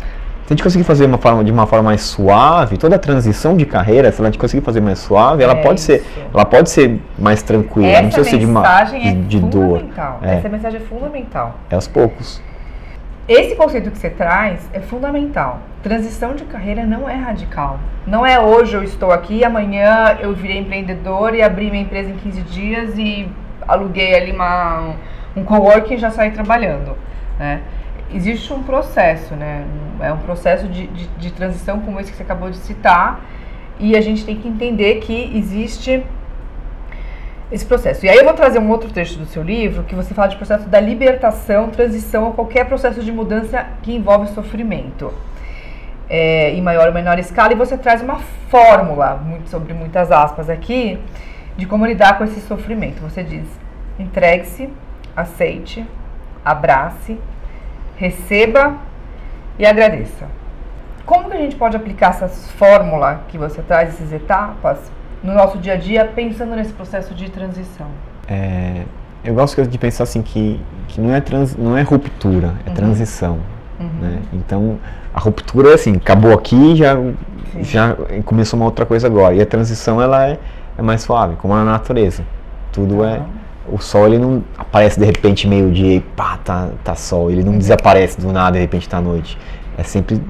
Se 0.49 0.53
a 0.53 0.55
gente 0.55 0.63
conseguir 0.63 0.83
fazer 0.83 1.05
uma 1.05 1.19
forma, 1.19 1.43
de 1.43 1.51
uma 1.51 1.67
forma 1.67 1.91
mais 1.91 2.01
suave, 2.01 2.75
toda 2.75 2.95
a 2.95 2.97
transição 2.97 3.55
de 3.55 3.67
carreira, 3.67 4.11
se 4.11 4.19
a 4.19 4.25
gente 4.25 4.39
conseguir 4.39 4.63
fazer 4.63 4.81
mais 4.81 4.97
suave, 4.97 5.43
ela, 5.43 5.53
é 5.53 5.61
pode, 5.61 5.79
ser, 5.79 6.03
ela 6.33 6.43
pode 6.43 6.71
ser 6.71 6.99
mais 7.19 7.43
tranquila, 7.43 7.87
Essa 7.87 8.01
não 8.01 8.09
precisa 8.09 8.29
ser 8.31 8.37
de, 8.39 8.45
uma, 8.47 8.83
de, 8.83 9.13
de 9.13 9.37
é 9.37 9.41
dor. 9.41 9.85
É. 10.23 10.37
Essa 10.37 10.49
mensagem 10.49 10.81
é 10.81 10.83
fundamental. 10.83 11.55
É 11.69 11.75
aos 11.75 11.87
poucos. 11.87 12.41
Esse 13.27 13.53
conceito 13.53 13.91
que 13.91 13.99
você 13.99 14.09
traz 14.09 14.67
é 14.73 14.79
fundamental. 14.79 15.59
Transição 15.83 16.33
de 16.33 16.45
carreira 16.45 16.83
não 16.83 17.07
é 17.07 17.13
radical. 17.13 17.79
Não 18.07 18.25
é 18.25 18.39
hoje 18.39 18.75
eu 18.75 18.81
estou 18.81 19.11
aqui, 19.11 19.43
amanhã 19.43 20.17
eu 20.19 20.33
virei 20.33 20.57
empreendedor 20.57 21.35
e 21.35 21.43
abri 21.43 21.69
minha 21.69 21.83
empresa 21.83 22.09
em 22.09 22.15
15 22.15 22.41
dias 22.41 22.97
e 22.97 23.29
aluguei 23.67 24.15
ali 24.15 24.31
uma, 24.31 24.95
um 25.35 25.43
coworking 25.43 25.93
e 25.93 25.97
já 25.99 26.09
saí 26.09 26.31
trabalhando. 26.31 26.97
Né? 27.37 27.61
Existe 28.13 28.51
um 28.53 28.63
processo, 28.63 29.35
né? 29.35 29.66
É 29.99 30.11
um 30.11 30.18
processo 30.19 30.68
de, 30.68 30.87
de, 30.87 31.07
de, 31.07 31.31
transição 31.31 31.80
como 31.81 31.99
esse 31.99 32.11
que 32.11 32.18
você 32.18 32.23
acabou 32.23 32.49
de 32.49 32.57
citar, 32.57 33.21
e 33.80 33.95
a 33.95 34.01
gente 34.01 34.25
tem 34.25 34.35
que 34.35 34.47
entender 34.47 34.95
que 34.95 35.31
existe 35.35 36.04
esse 37.51 37.66
processo. 37.66 38.06
E 38.06 38.09
aí 38.09 38.18
eu 38.18 38.23
vou 38.23 38.33
trazer 38.33 38.59
um 38.59 38.69
outro 38.69 38.92
texto 38.92 39.18
do 39.18 39.25
seu 39.25 39.42
livro 39.42 39.83
que 39.83 39.95
você 39.95 40.13
fala 40.13 40.28
de 40.28 40.35
processo 40.35 40.68
da 40.69 40.80
libertação, 40.80 41.69
transição 41.69 42.28
a 42.28 42.31
qualquer 42.31 42.66
processo 42.66 43.01
de 43.01 43.11
mudança 43.11 43.66
que 43.81 43.94
envolve 43.94 44.28
sofrimento. 44.28 45.13
É, 46.11 46.51
em 46.51 46.61
maior 46.61 46.87
ou 46.87 46.94
menor 46.94 47.19
escala, 47.19 47.54
e 47.54 47.56
você 47.56 47.78
traz 47.78 48.01
uma 48.01 48.18
fórmula, 48.49 49.16
muito, 49.23 49.47
sobre 49.47 49.73
muitas 49.73 50.11
aspas 50.11 50.49
aqui, 50.49 50.97
de 51.56 51.68
como 51.68 51.85
lidar 51.85 52.18
com 52.18 52.23
esse 52.23 52.42
sofrimento. 52.42 52.99
Você 53.01 53.23
diz: 53.23 53.47
entregue-se, 53.99 54.69
aceite, 55.16 55.85
abrace, 56.44 57.19
receba 57.99 58.77
e 59.59 59.65
agradeça. 59.65 60.25
Como 61.06 61.29
que 61.29 61.35
a 61.35 61.39
gente 61.39 61.56
pode 61.56 61.75
aplicar 61.75 62.11
essas 62.11 62.49
fórmulas 62.51 63.18
que 63.27 63.37
você 63.37 63.61
traz, 63.61 63.89
essas 63.89 64.13
etapas, 64.13 64.77
no 65.21 65.33
nosso 65.33 65.57
dia 65.57 65.73
a 65.73 65.75
dia, 65.75 66.06
pensando 66.06 66.56
nesse 66.56 66.71
processo 66.71 67.13
de 67.13 67.29
transição? 67.29 67.87
É, 68.27 68.83
eu 69.23 69.33
gosto 69.33 69.61
de 69.68 69.77
pensar 69.77 70.03
assim 70.03 70.21
que, 70.21 70.59
que 70.87 71.01
não, 71.01 71.13
é 71.13 71.19
trans, 71.19 71.57
não 71.57 71.77
é 71.77 71.81
ruptura, 71.81 72.53
é 72.65 72.69
uhum. 72.69 72.75
transição. 72.75 73.39
Uhum. 73.79 73.89
Né? 73.99 74.21
Então, 74.33 74.79
a 75.13 75.19
ruptura 75.19 75.71
é 75.71 75.73
assim, 75.73 75.95
acabou 75.95 76.33
aqui 76.33 76.75
já 76.75 76.95
já 77.61 77.95
começou 78.25 78.57
uma 78.59 78.65
outra 78.68 78.85
coisa 78.85 79.07
agora. 79.07 79.33
E 79.33 79.41
a 79.41 79.45
transição 79.45 80.01
ela 80.01 80.27
é, 80.27 80.37
é 80.77 80.81
mais 80.81 81.01
suave, 81.01 81.35
como 81.35 81.53
a 81.53 81.65
natureza. 81.65 82.23
Tudo 82.71 82.97
uhum. 82.97 83.06
é 83.06 83.21
o 83.71 83.80
sol 83.80 84.07
ele 84.07 84.18
não 84.18 84.44
aparece 84.57 84.99
de 84.99 85.06
repente 85.06 85.47
meio-dia 85.47 85.95
e 85.95 85.99
pá, 85.99 86.38
tá, 86.44 86.69
tá 86.83 86.95
sol. 86.95 87.30
Ele 87.31 87.44
não 87.44 87.57
desaparece 87.57 88.19
do 88.19 88.31
nada 88.31 88.54
de 88.54 88.59
repente 88.59 88.88
tá 88.88 88.99
noite. 88.99 89.38
É 89.78 89.83
sempre 89.83 90.21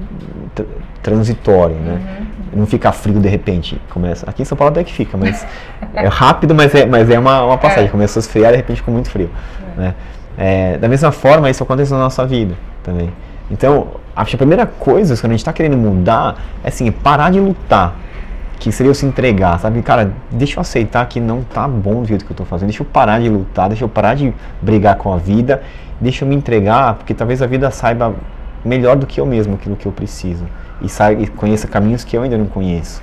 tr 0.54 0.62
transitório, 1.02 1.76
né? 1.76 1.92
Uhum. 2.52 2.60
Não 2.60 2.66
fica 2.66 2.92
frio 2.92 3.18
de 3.18 3.28
repente. 3.28 3.80
Começa. 3.90 4.28
Aqui 4.28 4.42
em 4.42 4.44
São 4.44 4.56
Paulo 4.56 4.72
até 4.72 4.84
que 4.84 4.92
fica, 4.92 5.16
mas 5.16 5.46
é 5.94 6.06
rápido, 6.08 6.54
mas 6.54 6.74
é, 6.74 6.84
mas 6.84 7.08
é 7.08 7.18
uma, 7.18 7.44
uma 7.44 7.58
passagem. 7.58 7.86
É. 7.86 7.88
Começou 7.88 8.20
a 8.20 8.22
esfriar 8.22 8.50
de 8.50 8.58
repente 8.58 8.78
ficou 8.78 8.92
muito 8.92 9.10
frio. 9.10 9.30
É. 9.76 9.80
Né? 9.80 9.94
É, 10.36 10.78
da 10.78 10.88
mesma 10.88 11.10
forma, 11.10 11.50
isso 11.50 11.62
acontece 11.62 11.92
na 11.92 11.98
nossa 11.98 12.26
vida 12.26 12.54
também. 12.82 13.10
Então, 13.50 13.88
acho 14.14 14.30
que 14.30 14.36
a 14.36 14.38
primeira 14.38 14.66
coisa, 14.66 15.16
quando 15.16 15.32
a 15.32 15.34
gente 15.34 15.40
está 15.40 15.52
querendo 15.52 15.76
mudar, 15.76 16.36
é 16.62 16.68
assim, 16.68 16.90
parar 16.90 17.30
de 17.30 17.40
lutar 17.40 17.94
que 18.60 18.70
seria 18.70 18.90
eu 18.90 18.94
se 18.94 19.06
entregar, 19.06 19.58
sabe? 19.58 19.80
Cara, 19.80 20.12
deixa 20.30 20.58
eu 20.58 20.60
aceitar 20.60 21.06
que 21.06 21.18
não 21.18 21.42
tá 21.42 21.66
bom 21.66 22.02
do 22.02 22.06
jeito 22.06 22.26
que 22.26 22.30
eu 22.30 22.36
tô 22.36 22.44
fazendo, 22.44 22.68
deixa 22.68 22.82
eu 22.82 22.86
parar 22.86 23.18
de 23.18 23.28
lutar, 23.28 23.68
deixa 23.68 23.82
eu 23.82 23.88
parar 23.88 24.14
de 24.14 24.34
brigar 24.60 24.96
com 24.96 25.12
a 25.12 25.16
vida, 25.16 25.62
deixa 25.98 26.24
eu 26.24 26.28
me 26.28 26.36
entregar, 26.36 26.94
porque 26.94 27.14
talvez 27.14 27.40
a 27.40 27.46
vida 27.46 27.70
saiba 27.70 28.14
melhor 28.62 28.96
do 28.96 29.06
que 29.06 29.18
eu 29.18 29.24
mesmo 29.24 29.54
aquilo 29.54 29.76
que 29.76 29.86
eu 29.86 29.92
preciso 29.92 30.46
e, 30.82 30.90
saiba, 30.90 31.22
e 31.22 31.26
conheça 31.26 31.66
caminhos 31.66 32.04
que 32.04 32.14
eu 32.14 32.22
ainda 32.22 32.36
não 32.36 32.44
conheço. 32.44 33.02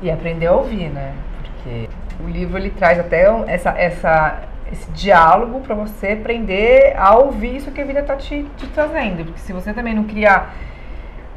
E 0.00 0.08
aprender 0.08 0.46
a 0.46 0.52
ouvir, 0.52 0.88
né? 0.88 1.12
Porque 1.42 1.88
o 2.24 2.28
livro 2.28 2.56
ele 2.56 2.70
traz 2.70 3.00
até 3.00 3.24
essa, 3.48 3.70
essa, 3.70 4.42
esse 4.70 4.88
diálogo 4.92 5.60
para 5.60 5.74
você 5.74 6.12
aprender 6.12 6.94
a 6.96 7.16
ouvir 7.16 7.56
isso 7.56 7.72
que 7.72 7.80
a 7.80 7.84
vida 7.84 8.00
está 8.00 8.14
te, 8.14 8.46
te 8.56 8.68
trazendo. 8.68 9.24
Porque 9.24 9.40
se 9.40 9.52
você 9.52 9.72
também 9.72 9.94
não 9.94 10.04
criar 10.04 10.54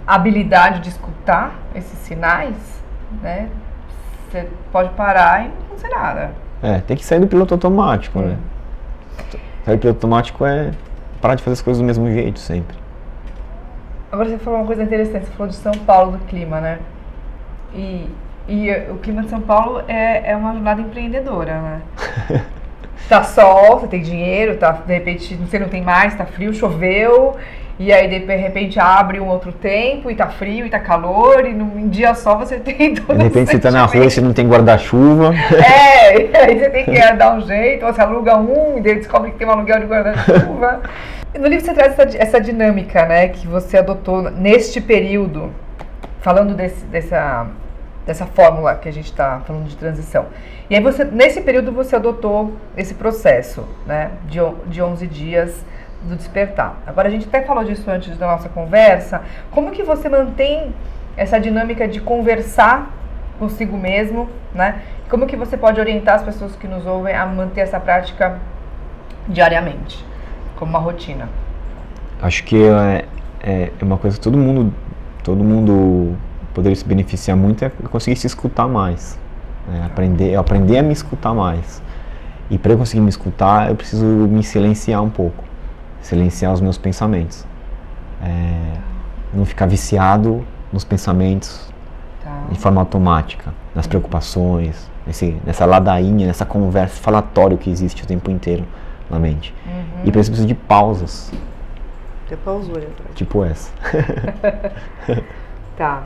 habilidade 0.06 0.82
de 0.82 0.90
escutar 0.90 1.56
esses 1.74 1.98
sinais, 2.00 2.85
né? 3.22 3.50
Você 4.30 4.48
pode 4.72 4.90
parar 4.90 5.46
e 5.46 5.48
não 5.50 5.56
acontecer 5.66 5.90
nada. 5.90 6.32
É, 6.62 6.80
tem 6.80 6.98
que 6.98 7.06
sair 7.06 7.20
do 7.20 7.28
piloto 7.28 7.54
automático, 7.54 8.20
né? 8.20 8.38
Sair 9.64 9.76
do 9.78 9.82
piloto 9.82 9.98
automático 9.98 10.46
é 10.46 10.72
parar 11.22 11.36
de 11.36 11.44
fazer 11.44 11.54
as 11.54 11.62
coisas 11.62 11.82
do 11.82 11.86
mesmo 11.86 12.10
jeito 12.12 12.40
sempre. 12.40 12.76
Agora 14.12 14.30
você 14.30 14.38
falou 14.38 14.60
uma 14.60 14.66
coisa 14.66 14.84
interessante, 14.84 15.26
você 15.26 15.32
falou 15.32 15.48
de 15.48 15.56
São 15.56 15.74
Paulo, 15.74 16.14
do 16.14 16.20
clima, 16.26 16.62
né? 16.62 16.80
E, 17.74 18.10
e 18.48 18.72
o 18.90 18.98
clima 18.98 19.24
de 19.24 19.30
São 19.30 19.42
Paulo 19.42 19.84
é, 19.88 20.32
é 20.32 20.36
uma 20.36 20.54
jornada 20.54 20.82
empreendedora, 20.82 21.60
né? 21.62 21.82
tá 23.10 23.24
sol, 23.24 23.80
você 23.80 23.88
tem 23.88 24.02
dinheiro, 24.02 24.58
tá, 24.58 24.72
de 24.72 24.94
repente 24.94 25.36
você 25.36 25.60
não 25.60 25.68
tem 25.68 25.82
mais, 25.82 26.16
tá 26.16 26.26
frio, 26.26 26.54
choveu, 26.54 27.36
e 27.78 27.92
aí 27.92 28.08
de 28.08 28.36
repente 28.36 28.80
abre 28.80 29.20
um 29.20 29.28
outro 29.28 29.52
tempo 29.52 30.10
e 30.10 30.16
tá 30.16 30.28
frio 30.28 30.66
e 30.66 30.70
tá 30.70 30.80
calor, 30.80 31.46
e 31.46 31.54
num 31.54 31.90
dia 31.90 32.16
só 32.16 32.36
você 32.36 32.58
tem 32.60 32.96
todo 32.96 33.18
De 33.18 33.24
repente 33.24 33.52
você 33.52 33.60
tá 33.60 33.70
na 33.70 33.86
rua 33.86 34.06
e 34.06 34.10
você 34.10 34.22
não 34.22 34.34
tem 34.34 34.48
guarda-chuva. 34.48 35.34
É, 36.06 36.38
aí 36.38 36.60
você 36.60 36.70
tem 36.70 36.86
que 36.86 37.12
dar 37.14 37.36
um 37.36 37.42
jeito, 37.42 37.86
você 37.86 38.00
aluga 38.00 38.38
um, 38.38 38.78
e 38.78 38.82
daí 38.82 38.96
descobre 38.96 39.32
que 39.32 39.38
tem 39.38 39.48
um 39.48 39.52
aluguel 39.52 39.80
de 39.80 39.86
guarda-chuva. 39.86 40.82
No 41.38 41.48
livro 41.48 41.66
você 41.66 41.74
traz 41.74 42.00
essa, 42.00 42.18
essa 42.18 42.40
dinâmica, 42.40 43.06
né, 43.06 43.28
que 43.28 43.46
você 43.46 43.78
adotou 43.78 44.22
neste 44.32 44.80
período, 44.80 45.52
falando 46.22 46.54
desse, 46.54 46.86
dessa, 46.86 47.48
dessa 48.06 48.26
fórmula 48.26 48.76
que 48.76 48.88
a 48.88 48.94
gente 48.94 49.08
está 49.12 49.42
falando 49.46 49.66
de 49.66 49.76
transição. 49.76 50.28
E 50.70 50.76
aí 50.78 50.82
você, 50.82 51.04
nesse 51.04 51.42
período 51.42 51.74
você 51.74 51.98
adotou 51.98 52.54
esse 52.78 52.94
processo, 52.94 53.68
né, 53.86 54.12
de, 54.30 54.40
de 54.68 54.82
11 54.82 55.08
dias 55.08 55.66
do 56.06 56.16
despertar. 56.16 56.78
Agora 56.86 57.08
a 57.08 57.12
gente 57.12 57.28
até 57.28 57.42
falou 57.42 57.64
disso 57.64 57.90
antes 57.90 58.18
da 58.18 58.28
nossa 58.28 58.50
conversa. 58.50 59.22
Como 59.52 59.72
que 59.72 59.84
você 59.84 60.08
mantém 60.08 60.74
essa 61.18 61.40
dinâmica 61.40 61.88
de 61.88 62.00
conversar 62.00 62.92
consigo 63.40 63.78
mesmo, 63.78 64.30
né? 64.54 64.82
Como 65.10 65.26
que 65.28 65.36
você 65.36 65.58
pode 65.58 65.80
orientar 65.80 66.16
as 66.16 66.24
pessoas 66.24 66.56
que 66.56 66.68
nos 66.68 66.86
ouvem 66.86 67.14
a 67.14 67.26
manter 67.26 67.62
essa 67.62 67.80
prática 67.80 68.38
diariamente, 69.28 70.06
como 70.56 70.70
uma 70.70 70.80
rotina? 70.80 71.28
Acho 72.22 72.44
que 72.44 72.64
é, 72.64 73.06
é, 73.44 73.72
é 73.80 73.84
uma 73.84 73.98
coisa 73.98 74.18
que 74.18 74.24
todo 74.24 74.38
mundo, 74.38 74.74
todo 75.24 75.44
mundo 75.44 76.16
poderia 76.54 76.76
se 76.76 76.86
beneficiar 76.86 77.36
muito 77.36 77.66
é 77.66 77.70
conseguir 77.92 78.16
se 78.16 78.26
escutar 78.26 78.68
mais, 78.68 79.20
né? 79.68 79.84
aprender, 79.86 80.36
aprender 80.36 80.78
a 80.78 80.84
me 80.84 80.94
escutar 80.94 81.34
mais. 81.34 81.84
E 82.50 82.58
para 82.58 82.74
eu 82.74 82.78
conseguir 82.78 83.02
me 83.02 83.10
escutar, 83.10 83.70
eu 83.70 83.76
preciso 83.76 84.06
me 84.06 84.44
silenciar 84.44 85.04
um 85.04 85.10
pouco 85.10 85.44
silenciar 86.06 86.54
os 86.54 86.62
meus 86.62 86.78
pensamentos. 86.78 87.46
É, 88.22 88.78
não 89.34 89.44
ficar 89.44 89.66
viciado 89.66 90.46
nos 90.72 90.84
pensamentos 90.84 91.68
tá. 92.24 92.44
de 92.50 92.60
forma 92.60 92.80
automática, 92.80 93.54
nas 93.74 93.88
preocupações, 93.88 94.90
nesse, 95.06 95.36
nessa 95.44 95.66
ladainha, 95.66 96.28
nessa 96.28 96.46
conversa, 96.46 97.02
falatório 97.02 97.58
que 97.58 97.70
existe 97.70 98.04
o 98.04 98.08
tempo 98.08 98.30
inteiro 98.30 98.64
na 99.10 99.18
mente. 99.20 99.54
Uhum. 99.66 100.06
E 100.06 100.12
para 100.12 100.22
isso 100.22 100.30
precisa 100.30 100.48
de 100.48 100.54
pausas. 100.54 101.32
Ter 102.30 102.38
pausura. 102.38 102.88
Tipo 103.16 103.44
essa. 103.44 103.72
tá. 105.76 106.04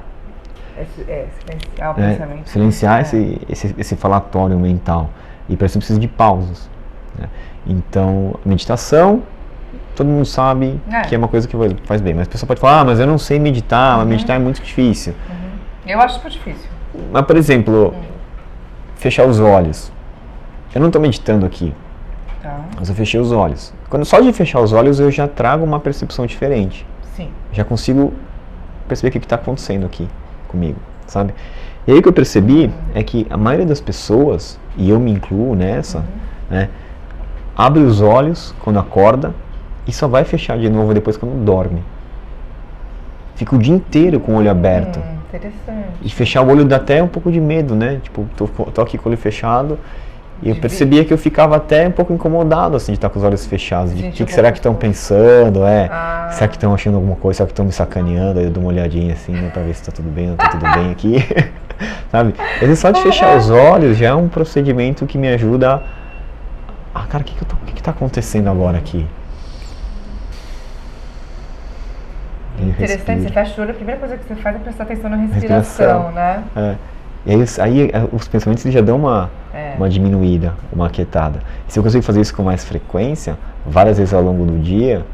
Esse, 0.77 1.11
é, 1.11 1.27
silenciar 1.39 1.97
o 1.97 2.01
é, 2.01 2.11
pensamento. 2.11 2.49
Silenciar 2.49 2.99
é. 2.99 3.01
esse, 3.01 3.41
esse, 3.49 3.75
esse 3.77 3.95
falatório 3.97 4.57
mental. 4.57 5.09
E 5.49 5.57
para 5.57 5.65
isso 5.65 5.77
precisa 5.77 5.99
de 5.99 6.07
pausas. 6.07 6.69
Né? 7.17 7.27
Então, 7.67 8.35
meditação 8.45 9.23
todo 9.95 10.07
mundo 10.07 10.25
sabe 10.25 10.79
é. 10.91 11.01
que 11.01 11.15
é 11.15 11.17
uma 11.17 11.27
coisa 11.27 11.47
que 11.47 11.55
faz 11.83 12.01
bem. 12.01 12.13
Mas 12.13 12.27
a 12.27 12.31
pessoa 12.31 12.47
pode 12.47 12.59
falar, 12.59 12.81
ah, 12.81 12.85
mas 12.85 12.99
eu 12.99 13.07
não 13.07 13.17
sei 13.17 13.39
meditar, 13.39 13.99
uhum. 13.99 14.05
meditar 14.05 14.35
é 14.35 14.39
muito 14.39 14.61
difícil. 14.61 15.13
Uhum. 15.29 15.49
Eu 15.87 15.99
acho 16.01 16.15
super 16.15 16.31
difícil. 16.31 16.69
Mas, 17.11 17.25
por 17.25 17.35
exemplo, 17.35 17.87
uhum. 17.87 18.01
fechar 18.95 19.25
os 19.25 19.39
olhos. 19.39 19.91
Eu 20.73 20.81
não 20.81 20.87
estou 20.87 21.01
meditando 21.01 21.45
aqui. 21.45 21.73
Tá. 22.41 22.59
Mas 22.77 22.89
eu 22.89 22.95
fechei 22.95 23.19
os 23.19 23.31
olhos. 23.31 23.73
Quando 23.89 24.05
só 24.05 24.19
de 24.19 24.31
fechar 24.31 24.61
os 24.61 24.71
olhos 24.71 24.99
eu 24.99 25.11
já 25.11 25.27
trago 25.27 25.63
uma 25.65 25.79
percepção 25.79 26.25
diferente. 26.25 26.85
Sim. 27.15 27.29
Já 27.51 27.63
consigo 27.63 28.13
perceber 28.87 29.09
o 29.09 29.11
que 29.11 29.25
está 29.25 29.35
acontecendo 29.35 29.85
aqui 29.85 30.07
comigo, 30.47 30.79
sabe? 31.05 31.33
E 31.85 31.91
aí 31.91 31.99
o 31.99 32.01
que 32.01 32.07
eu 32.07 32.13
percebi 32.13 32.65
uhum. 32.65 32.71
é 32.93 33.03
que 33.03 33.27
a 33.29 33.37
maioria 33.37 33.65
das 33.65 33.81
pessoas, 33.81 34.59
e 34.77 34.89
eu 34.89 34.99
me 34.99 35.11
incluo 35.11 35.55
nessa, 35.55 35.99
uhum. 35.99 36.03
né, 36.49 36.69
abre 37.57 37.81
os 37.81 37.99
olhos 38.01 38.53
quando 38.61 38.79
acorda 38.79 39.33
e 39.89 39.91
só 39.91 40.07
vai 40.07 40.23
fechar 40.23 40.57
de 40.57 40.69
novo 40.69 40.93
depois 40.93 41.17
quando 41.17 41.43
dorme. 41.43 41.81
Fica 43.35 43.55
o 43.55 43.59
dia 43.59 43.73
inteiro 43.73 44.19
com 44.19 44.33
o 44.33 44.35
olho 44.35 44.51
aberto. 44.51 44.99
Hum, 44.99 45.17
interessante. 45.27 45.87
E 46.03 46.09
fechar 46.09 46.43
o 46.43 46.49
olho 46.49 46.63
dá 46.63 46.75
até 46.75 47.01
um 47.01 47.07
pouco 47.07 47.31
de 47.31 47.39
medo, 47.39 47.73
né? 47.73 47.99
Tipo, 48.03 48.27
tô, 48.37 48.47
tô 48.47 48.81
aqui 48.81 48.97
com 48.97 49.09
o 49.09 49.11
olho 49.11 49.17
fechado. 49.17 49.79
E 50.43 50.49
eu 50.49 50.55
percebia 50.55 51.03
que 51.03 51.11
eu 51.11 51.17
ficava 51.17 51.57
até 51.57 51.87
um 51.87 51.91
pouco 51.91 52.13
incomodado, 52.13 52.77
assim, 52.77 52.93
de 52.93 52.97
estar 52.97 53.09
com 53.09 53.17
os 53.17 53.25
olhos 53.25 53.45
fechados. 53.45 53.93
De 53.93 54.07
o 54.07 54.11
que, 54.11 54.25
que 54.25 54.31
será 54.31 54.51
que 54.51 54.59
estão 54.59 54.75
pensando, 54.75 55.65
é? 55.65 55.89
Ah. 55.91 56.29
Será 56.31 56.47
que 56.47 56.55
estão 56.55 56.73
achando 56.73 56.95
alguma 56.95 57.15
coisa? 57.15 57.37
Será 57.37 57.47
que 57.47 57.51
estão 57.51 57.65
me 57.65 57.71
sacaneando? 57.71 58.39
Aí 58.39 58.45
eu 58.45 58.51
dou 58.51 58.63
uma 58.63 58.71
olhadinha 58.71 59.13
assim, 59.13 59.33
né, 59.33 59.49
pra 59.51 59.63
ver 59.63 59.73
se 59.73 59.83
tá 59.83 59.91
tudo 59.91 60.09
bem, 60.09 60.27
não 60.27 60.35
tá 60.35 60.49
tudo 60.49 60.63
bem 60.71 60.91
aqui. 60.91 61.25
Sabe? 62.11 62.35
Vezes 62.59 62.79
só 62.79 62.91
de 62.91 63.01
fechar 63.01 63.35
os 63.35 63.49
olhos 63.49 63.97
já 63.97 64.09
é 64.09 64.13
um 64.13 64.29
procedimento 64.29 65.05
que 65.05 65.17
me 65.17 65.27
ajuda 65.29 65.75
a... 65.75 65.81
Ah, 66.93 67.05
cara, 67.07 67.21
o 67.21 67.25
que 67.25 67.35
que, 67.35 67.43
tô... 67.43 67.55
que 67.65 67.73
que 67.73 67.83
tá 67.83 67.91
acontecendo 67.91 68.49
agora 68.49 68.77
aqui? 68.77 69.05
Interessante, 72.61 73.23
você 73.23 73.29
fecha 73.29 73.59
o 73.59 73.63
olho, 73.63 73.71
a 73.71 73.75
primeira 73.75 73.99
coisa 73.99 74.17
que 74.17 74.23
você 74.25 74.35
faz 74.35 74.55
é 74.55 74.59
prestar 74.59 74.83
atenção 74.83 75.09
na 75.09 75.17
respiração, 75.17 75.57
respiração. 75.57 76.11
né? 76.11 76.43
É. 76.55 76.75
E 77.25 77.31
aí, 77.33 77.45
aí, 77.59 77.91
é, 77.93 78.07
os 78.11 78.27
pensamentos 78.27 78.63
já 78.63 78.81
dão 78.81 78.97
uma, 78.97 79.29
é. 79.53 79.73
uma 79.77 79.89
diminuída, 79.89 80.53
uma 80.71 80.87
aquietada. 80.87 81.41
E 81.67 81.73
se 81.73 81.77
eu 81.77 81.83
conseguir 81.83 82.05
fazer 82.05 82.21
isso 82.21 82.35
com 82.35 82.43
mais 82.43 82.63
frequência, 82.63 83.37
várias 83.65 83.97
vezes 83.97 84.13
ao 84.13 84.21
longo 84.21 84.45
do 84.45 84.57
dia, 84.57 85.05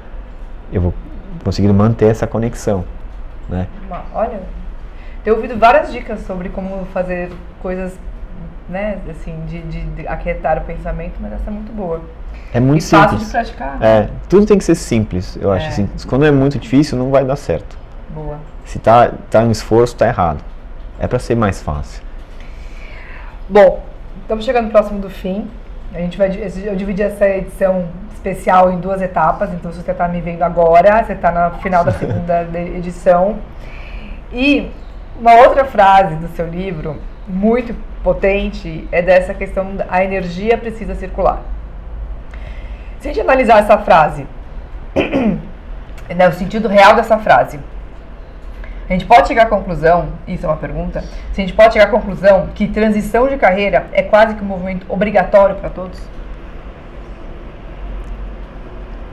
eu 0.71 0.81
vou 0.81 0.93
conseguir 1.43 1.67
manter 1.73 2.07
essa 2.07 2.27
conexão. 2.27 2.85
Né? 3.49 3.67
Olha, 4.13 4.39
tenho 5.23 5.35
ouvido 5.35 5.57
várias 5.57 5.91
dicas 5.91 6.19
sobre 6.21 6.49
como 6.49 6.85
fazer 6.93 7.31
coisas, 7.61 7.97
né, 8.69 8.99
assim, 9.09 9.35
de, 9.47 9.61
de, 9.61 9.81
de 9.81 10.07
aquietar 10.07 10.57
o 10.59 10.61
pensamento, 10.61 11.13
mas 11.19 11.33
essa 11.33 11.49
é 11.49 11.53
muito 11.53 11.71
boa. 11.71 12.01
É 12.53 12.59
muito 12.59 12.81
e 12.81 12.83
simples. 12.83 13.11
fácil 13.11 13.25
de 13.25 13.31
praticar. 13.31 13.77
É, 13.81 14.09
tudo 14.29 14.45
tem 14.45 14.57
que 14.57 14.63
ser 14.63 14.75
simples, 14.75 15.37
eu 15.41 15.51
acho 15.51 15.65
é. 15.65 15.69
assim. 15.69 15.89
Quando 16.07 16.25
é 16.25 16.31
muito 16.31 16.57
difícil, 16.57 16.97
não 16.97 17.11
vai 17.11 17.25
dar 17.25 17.35
certo. 17.35 17.77
Boa. 18.09 18.37
Se 18.63 18.79
tá, 18.79 19.11
tá 19.29 19.43
em 19.43 19.51
esforço, 19.51 19.95
tá 19.95 20.07
errado. 20.07 20.43
É 20.99 21.07
para 21.07 21.19
ser 21.19 21.35
mais 21.35 21.61
fácil. 21.61 22.01
Bom, 23.49 23.83
estamos 24.21 24.45
chegando 24.45 24.71
próximo 24.71 24.99
do 24.99 25.09
fim. 25.09 25.47
A 25.93 25.99
gente 25.99 26.17
vai, 26.17 26.29
eu 26.63 26.75
dividi 26.75 27.01
essa 27.01 27.27
edição 27.27 27.85
especial 28.13 28.71
em 28.71 28.79
duas 28.79 29.01
etapas, 29.01 29.53
então 29.53 29.71
se 29.71 29.81
você 29.81 29.91
está 29.91 30.07
me 30.07 30.19
vendo 30.19 30.41
agora, 30.41 31.03
você 31.03 31.13
está 31.13 31.31
no 31.31 31.59
final 31.59 31.83
da 31.83 31.91
segunda 31.91 32.47
edição. 32.75 33.37
E 34.31 34.71
uma 35.19 35.33
outra 35.35 35.63
frase 35.63 36.15
do 36.15 36.27
seu 36.29 36.47
livro, 36.47 36.97
muito 37.27 37.75
potente, 38.03 38.87
é 38.91 39.01
dessa 39.01 39.33
questão 39.33 39.77
a 39.89 40.03
energia 40.03 40.57
precisa 40.57 40.95
circular. 40.95 41.41
Se 43.05 43.09
a 43.09 43.13
gente 43.13 43.21
analisar 43.21 43.59
essa 43.59 43.77
frase, 43.77 44.25
né, 46.09 46.27
o 46.27 46.33
sentido 46.33 46.67
real 46.67 46.95
dessa 46.95 47.19
frase, 47.19 47.59
a 48.89 48.93
gente 48.93 49.05
pode 49.05 49.27
chegar 49.27 49.43
à 49.43 49.45
conclusão, 49.45 50.07
isso 50.27 50.43
é 50.43 50.49
uma 50.49 50.57
pergunta, 50.57 51.01
se 51.31 51.39
a 51.39 51.45
gente 51.45 51.53
pode 51.53 51.73
chegar 51.73 51.85
à 51.85 51.91
conclusão 51.91 52.47
que 52.55 52.67
transição 52.67 53.27
de 53.27 53.37
carreira 53.37 53.85
é 53.93 54.01
quase 54.01 54.33
que 54.33 54.43
um 54.43 54.47
movimento 54.47 54.87
obrigatório 54.89 55.55
para 55.57 55.69
todos? 55.69 55.99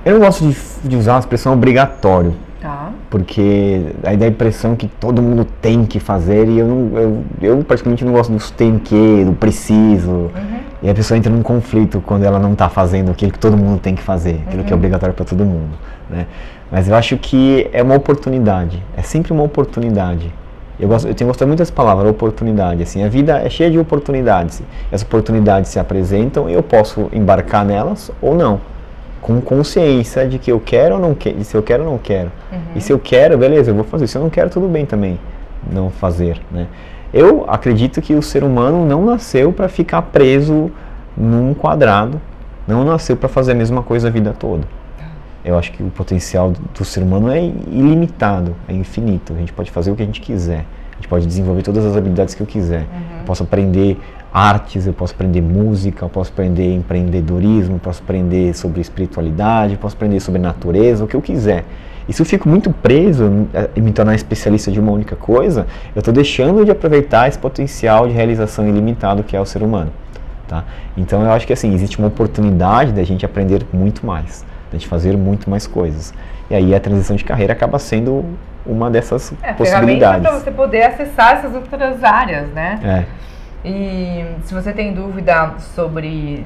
Eu 0.07 0.15
não 0.15 0.21
gosto 0.21 0.49
de, 0.49 0.89
de 0.89 0.97
usar 0.97 1.17
a 1.17 1.19
expressão 1.19 1.53
obrigatório. 1.53 2.35
Tá. 2.63 2.93
Porque 3.11 3.93
aí 4.05 4.17
dá 4.17 4.25
a 4.25 4.29
impressão 4.29 4.75
que 4.75 4.89
todo 4.89 5.21
mundo 5.21 5.45
tem 5.61 5.85
que 5.85 6.01
fazer 6.01 6.49
e 6.49 6.61
eu, 6.61 6.67
não, 6.67 6.99
eu, 6.99 7.25
eu 7.43 7.63
praticamente 7.63 8.07
não 8.07 8.15
gosto 8.15 8.33
dos 8.33 8.51
tem 8.51 8.79
que, 8.79 9.23
do 9.23 9.35
preciso. 9.35 10.11
Uhum. 10.11 10.62
E 10.83 10.91
a 10.91 10.95
pessoa 10.95 11.17
entra 11.17 11.33
num 11.33 11.43
conflito 11.43 12.03
quando 12.05 12.25
ela 12.25 12.39
não 12.39 12.55
está 12.55 12.69
fazendo 12.69 13.11
aquilo 13.11 13.31
que 13.31 13.39
todo 13.39 13.57
mundo 13.57 13.79
tem 13.79 13.95
que 13.95 14.03
fazer, 14.03 14.41
aquilo 14.47 14.59
uhum. 14.59 14.65
que 14.65 14.73
é 14.73 14.75
uhum. 14.75 14.81
obrigatório 14.81 15.15
para 15.15 15.25
todo 15.25 15.45
mundo. 15.45 15.79
Né? 16.11 16.27
Mas 16.71 16.89
eu 16.89 16.95
acho 16.95 17.17
que 17.19 17.69
é 17.73 17.83
uma 17.83 17.95
oportunidade, 17.95 18.83
é 18.97 19.03
sempre 19.03 19.33
uma 19.33 19.43
oportunidade 19.43 20.33
Eu, 20.81 20.89
gosto, 20.89 21.07
eu 21.07 21.15
tenho 21.15 21.29
gostado 21.29 21.47
muito 21.47 21.59
dessa 21.59 21.73
palavra, 21.73 22.09
oportunidade. 22.11 22.83
Assim, 22.83 23.05
a 23.05 23.09
vida 23.09 23.39
é 23.39 23.49
cheia 23.49 23.71
de 23.71 23.79
oportunidades. 23.79 24.63
As 24.91 25.03
oportunidades 25.03 25.71
se 25.71 25.79
apresentam 25.79 26.49
e 26.51 26.55
eu 26.55 26.63
posso 26.63 27.09
embarcar 27.13 27.65
nelas 27.65 28.11
ou 28.21 28.35
não. 28.35 28.61
Com 29.21 29.41
consciência 29.41 30.27
de 30.27 30.39
que 30.39 30.51
eu 30.51 30.59
quero 30.59 30.97
ou 30.97 31.01
não 31.01 31.15
quero, 31.15 31.45
se 31.45 31.55
eu 31.55 31.63
quero 31.63 31.85
ou 31.85 31.91
não 31.91 31.99
quero. 31.99 32.33
Uhum. 32.51 32.59
E 32.75 32.81
se 32.81 32.93
eu 32.93 32.99
quero, 32.99 33.39
beleza, 33.39 33.71
eu 33.71 33.75
vou 33.75 33.85
fazer. 33.85 34.09
Se 34.09 34.17
eu 34.17 34.23
não 34.23 34.31
quero, 34.31 34.51
tudo 34.51 34.67
bem 34.67 34.85
também 34.85 35.21
não 35.71 35.91
fazer. 35.91 36.41
Né? 36.51 36.67
Eu 37.13 37.45
acredito 37.49 38.01
que 38.01 38.15
o 38.15 38.23
ser 38.23 38.43
humano 38.43 38.87
não 38.87 39.05
nasceu 39.05 39.53
para 39.53 39.69
ficar 39.69 40.03
preso 40.03 40.71
num 41.17 41.53
quadrado, 41.53 42.21
não 42.67 42.85
nasceu 42.85 43.17
para 43.17 43.29
fazer 43.29 43.53
a 43.53 43.55
mesma 43.55 43.83
coisa 43.83 44.09
a 44.09 44.11
vida 44.11 44.33
toda. 44.33 44.67
Eu 45.45 45.59
acho 45.59 45.73
que 45.73 45.83
o 45.83 45.91
potencial 45.91 46.53
do, 46.53 46.85
ser 46.85 47.03
humano 47.03 47.31
é 47.31 47.43
ilimitado, 47.45 48.55
é 48.69 48.73
infinito. 48.73 49.33
A 49.35 49.37
gente 49.37 49.53
pode 49.53 49.71
fazer 49.71 49.91
o 49.91 49.97
que 49.97 50.03
a 50.03 50.07
gente 50.07 50.21
quiser. 50.21 50.65
A 50.93 50.95
gente 50.97 51.09
pode 51.09 51.27
desenvolver 51.27 51.63
todas 51.63 51.85
as 51.85 51.97
habilidades 51.97 52.35
que 52.35 52.41
eu 52.41 52.47
quiser. 52.47 52.83
Uhum. 52.83 53.19
Eu 53.19 53.25
posso 53.27 53.43
aprender 53.43 53.99
artes, 54.33 54.87
eu 54.87 54.93
posso 54.93 55.13
aprender 55.13 55.43
música, 55.43 56.05
eu 56.05 56.09
posso 56.09 56.31
aprender 56.31 56.73
empreendedorismo, 56.75 57.75
eu 57.75 57.81
posso 57.81 58.03
aprender 58.03 58.55
sobre 58.55 58.81
espiritualidade, 58.81 59.73
eu 59.73 59.79
posso 59.79 59.97
aprender 59.97 60.21
sobre 60.21 60.41
natureza, 60.41 61.05
o 61.05 61.09
que 61.09 61.17
eu 61.17 61.21
quiser. 61.21 61.65
E 62.09 62.13
se 62.13 62.21
eu 62.21 62.27
fico 62.27 62.49
muito 62.49 62.71
preso 62.71 63.49
em 63.77 63.81
me 63.81 63.93
tornar 63.93 64.15
especialista 64.15 64.71
de 64.71 64.81
uma 64.81 64.93
única 64.93 65.17
coisa, 65.17 65.67
eu 65.95 66.01
estou 66.01 66.13
deixando 66.13 66.65
de 66.65 66.71
aproveitar 66.71 67.29
esse 67.29 67.39
potencial 67.39 68.09
de 68.09 68.15
realização 68.15 68.69
ilimitado 68.69 69.23
que 69.23 69.37
é 69.37 69.41
o 69.41 69.47
ser 69.47 69.63
humano. 69.63 69.93
Tá? 70.49 70.65
Então 70.97 71.23
eu 71.23 71.31
acho 71.31 71.47
que 71.47 71.53
assim, 71.53 71.73
existe 71.75 71.99
uma 71.99 72.09
oportunidade 72.09 72.93
da 72.93 73.03
gente 73.05 73.25
aprender 73.25 73.65
muito 73.73 74.05
mais 74.05 74.45
a 74.77 74.79
gente 74.79 74.89
fazer 74.89 75.17
muito 75.17 75.49
mais 75.49 75.67
coisas. 75.67 76.13
E 76.51 76.55
aí 76.55 76.75
a 76.75 76.81
transição 76.81 77.15
de 77.17 77.25
carreira 77.25 77.53
acaba 77.53 77.79
sendo 77.79 78.25
uma 78.65 78.91
dessas 78.91 79.33
é, 79.43 79.53
possibilidades. 79.53 80.23
para 80.23 80.39
você 80.39 80.51
poder 80.51 80.83
acessar 80.85 81.39
essas 81.39 81.55
outras 81.55 82.03
áreas, 82.03 82.49
né? 82.49 82.81
É. 83.65 83.69
E 83.69 84.25
se 84.45 84.55
você 84.55 84.73
tem 84.73 84.93
dúvida 84.93 85.55
sobre 85.59 86.45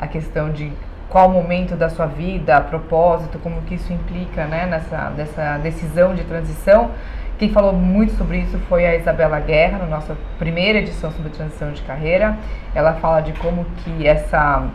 a 0.00 0.06
questão 0.06 0.50
de 0.50 0.72
qual 1.12 1.28
momento 1.28 1.76
da 1.76 1.90
sua 1.90 2.06
vida, 2.06 2.58
propósito, 2.62 3.38
como 3.38 3.60
que 3.62 3.74
isso 3.74 3.92
implica, 3.92 4.46
né, 4.46 4.64
nessa 4.64 5.10
dessa 5.10 5.58
decisão 5.58 6.14
de 6.14 6.24
transição, 6.24 6.90
quem 7.38 7.50
falou 7.50 7.74
muito 7.74 8.14
sobre 8.14 8.38
isso 8.38 8.58
foi 8.68 8.86
a 8.86 8.96
Isabela 8.96 9.38
Guerra, 9.38 9.78
na 9.78 9.86
nossa 9.86 10.16
primeira 10.38 10.78
edição 10.78 11.10
sobre 11.12 11.28
transição 11.30 11.70
de 11.72 11.82
carreira. 11.82 12.38
Ela 12.74 12.94
fala 12.94 13.20
de 13.20 13.32
como 13.34 13.66
que 13.84 14.06
essa 14.06 14.66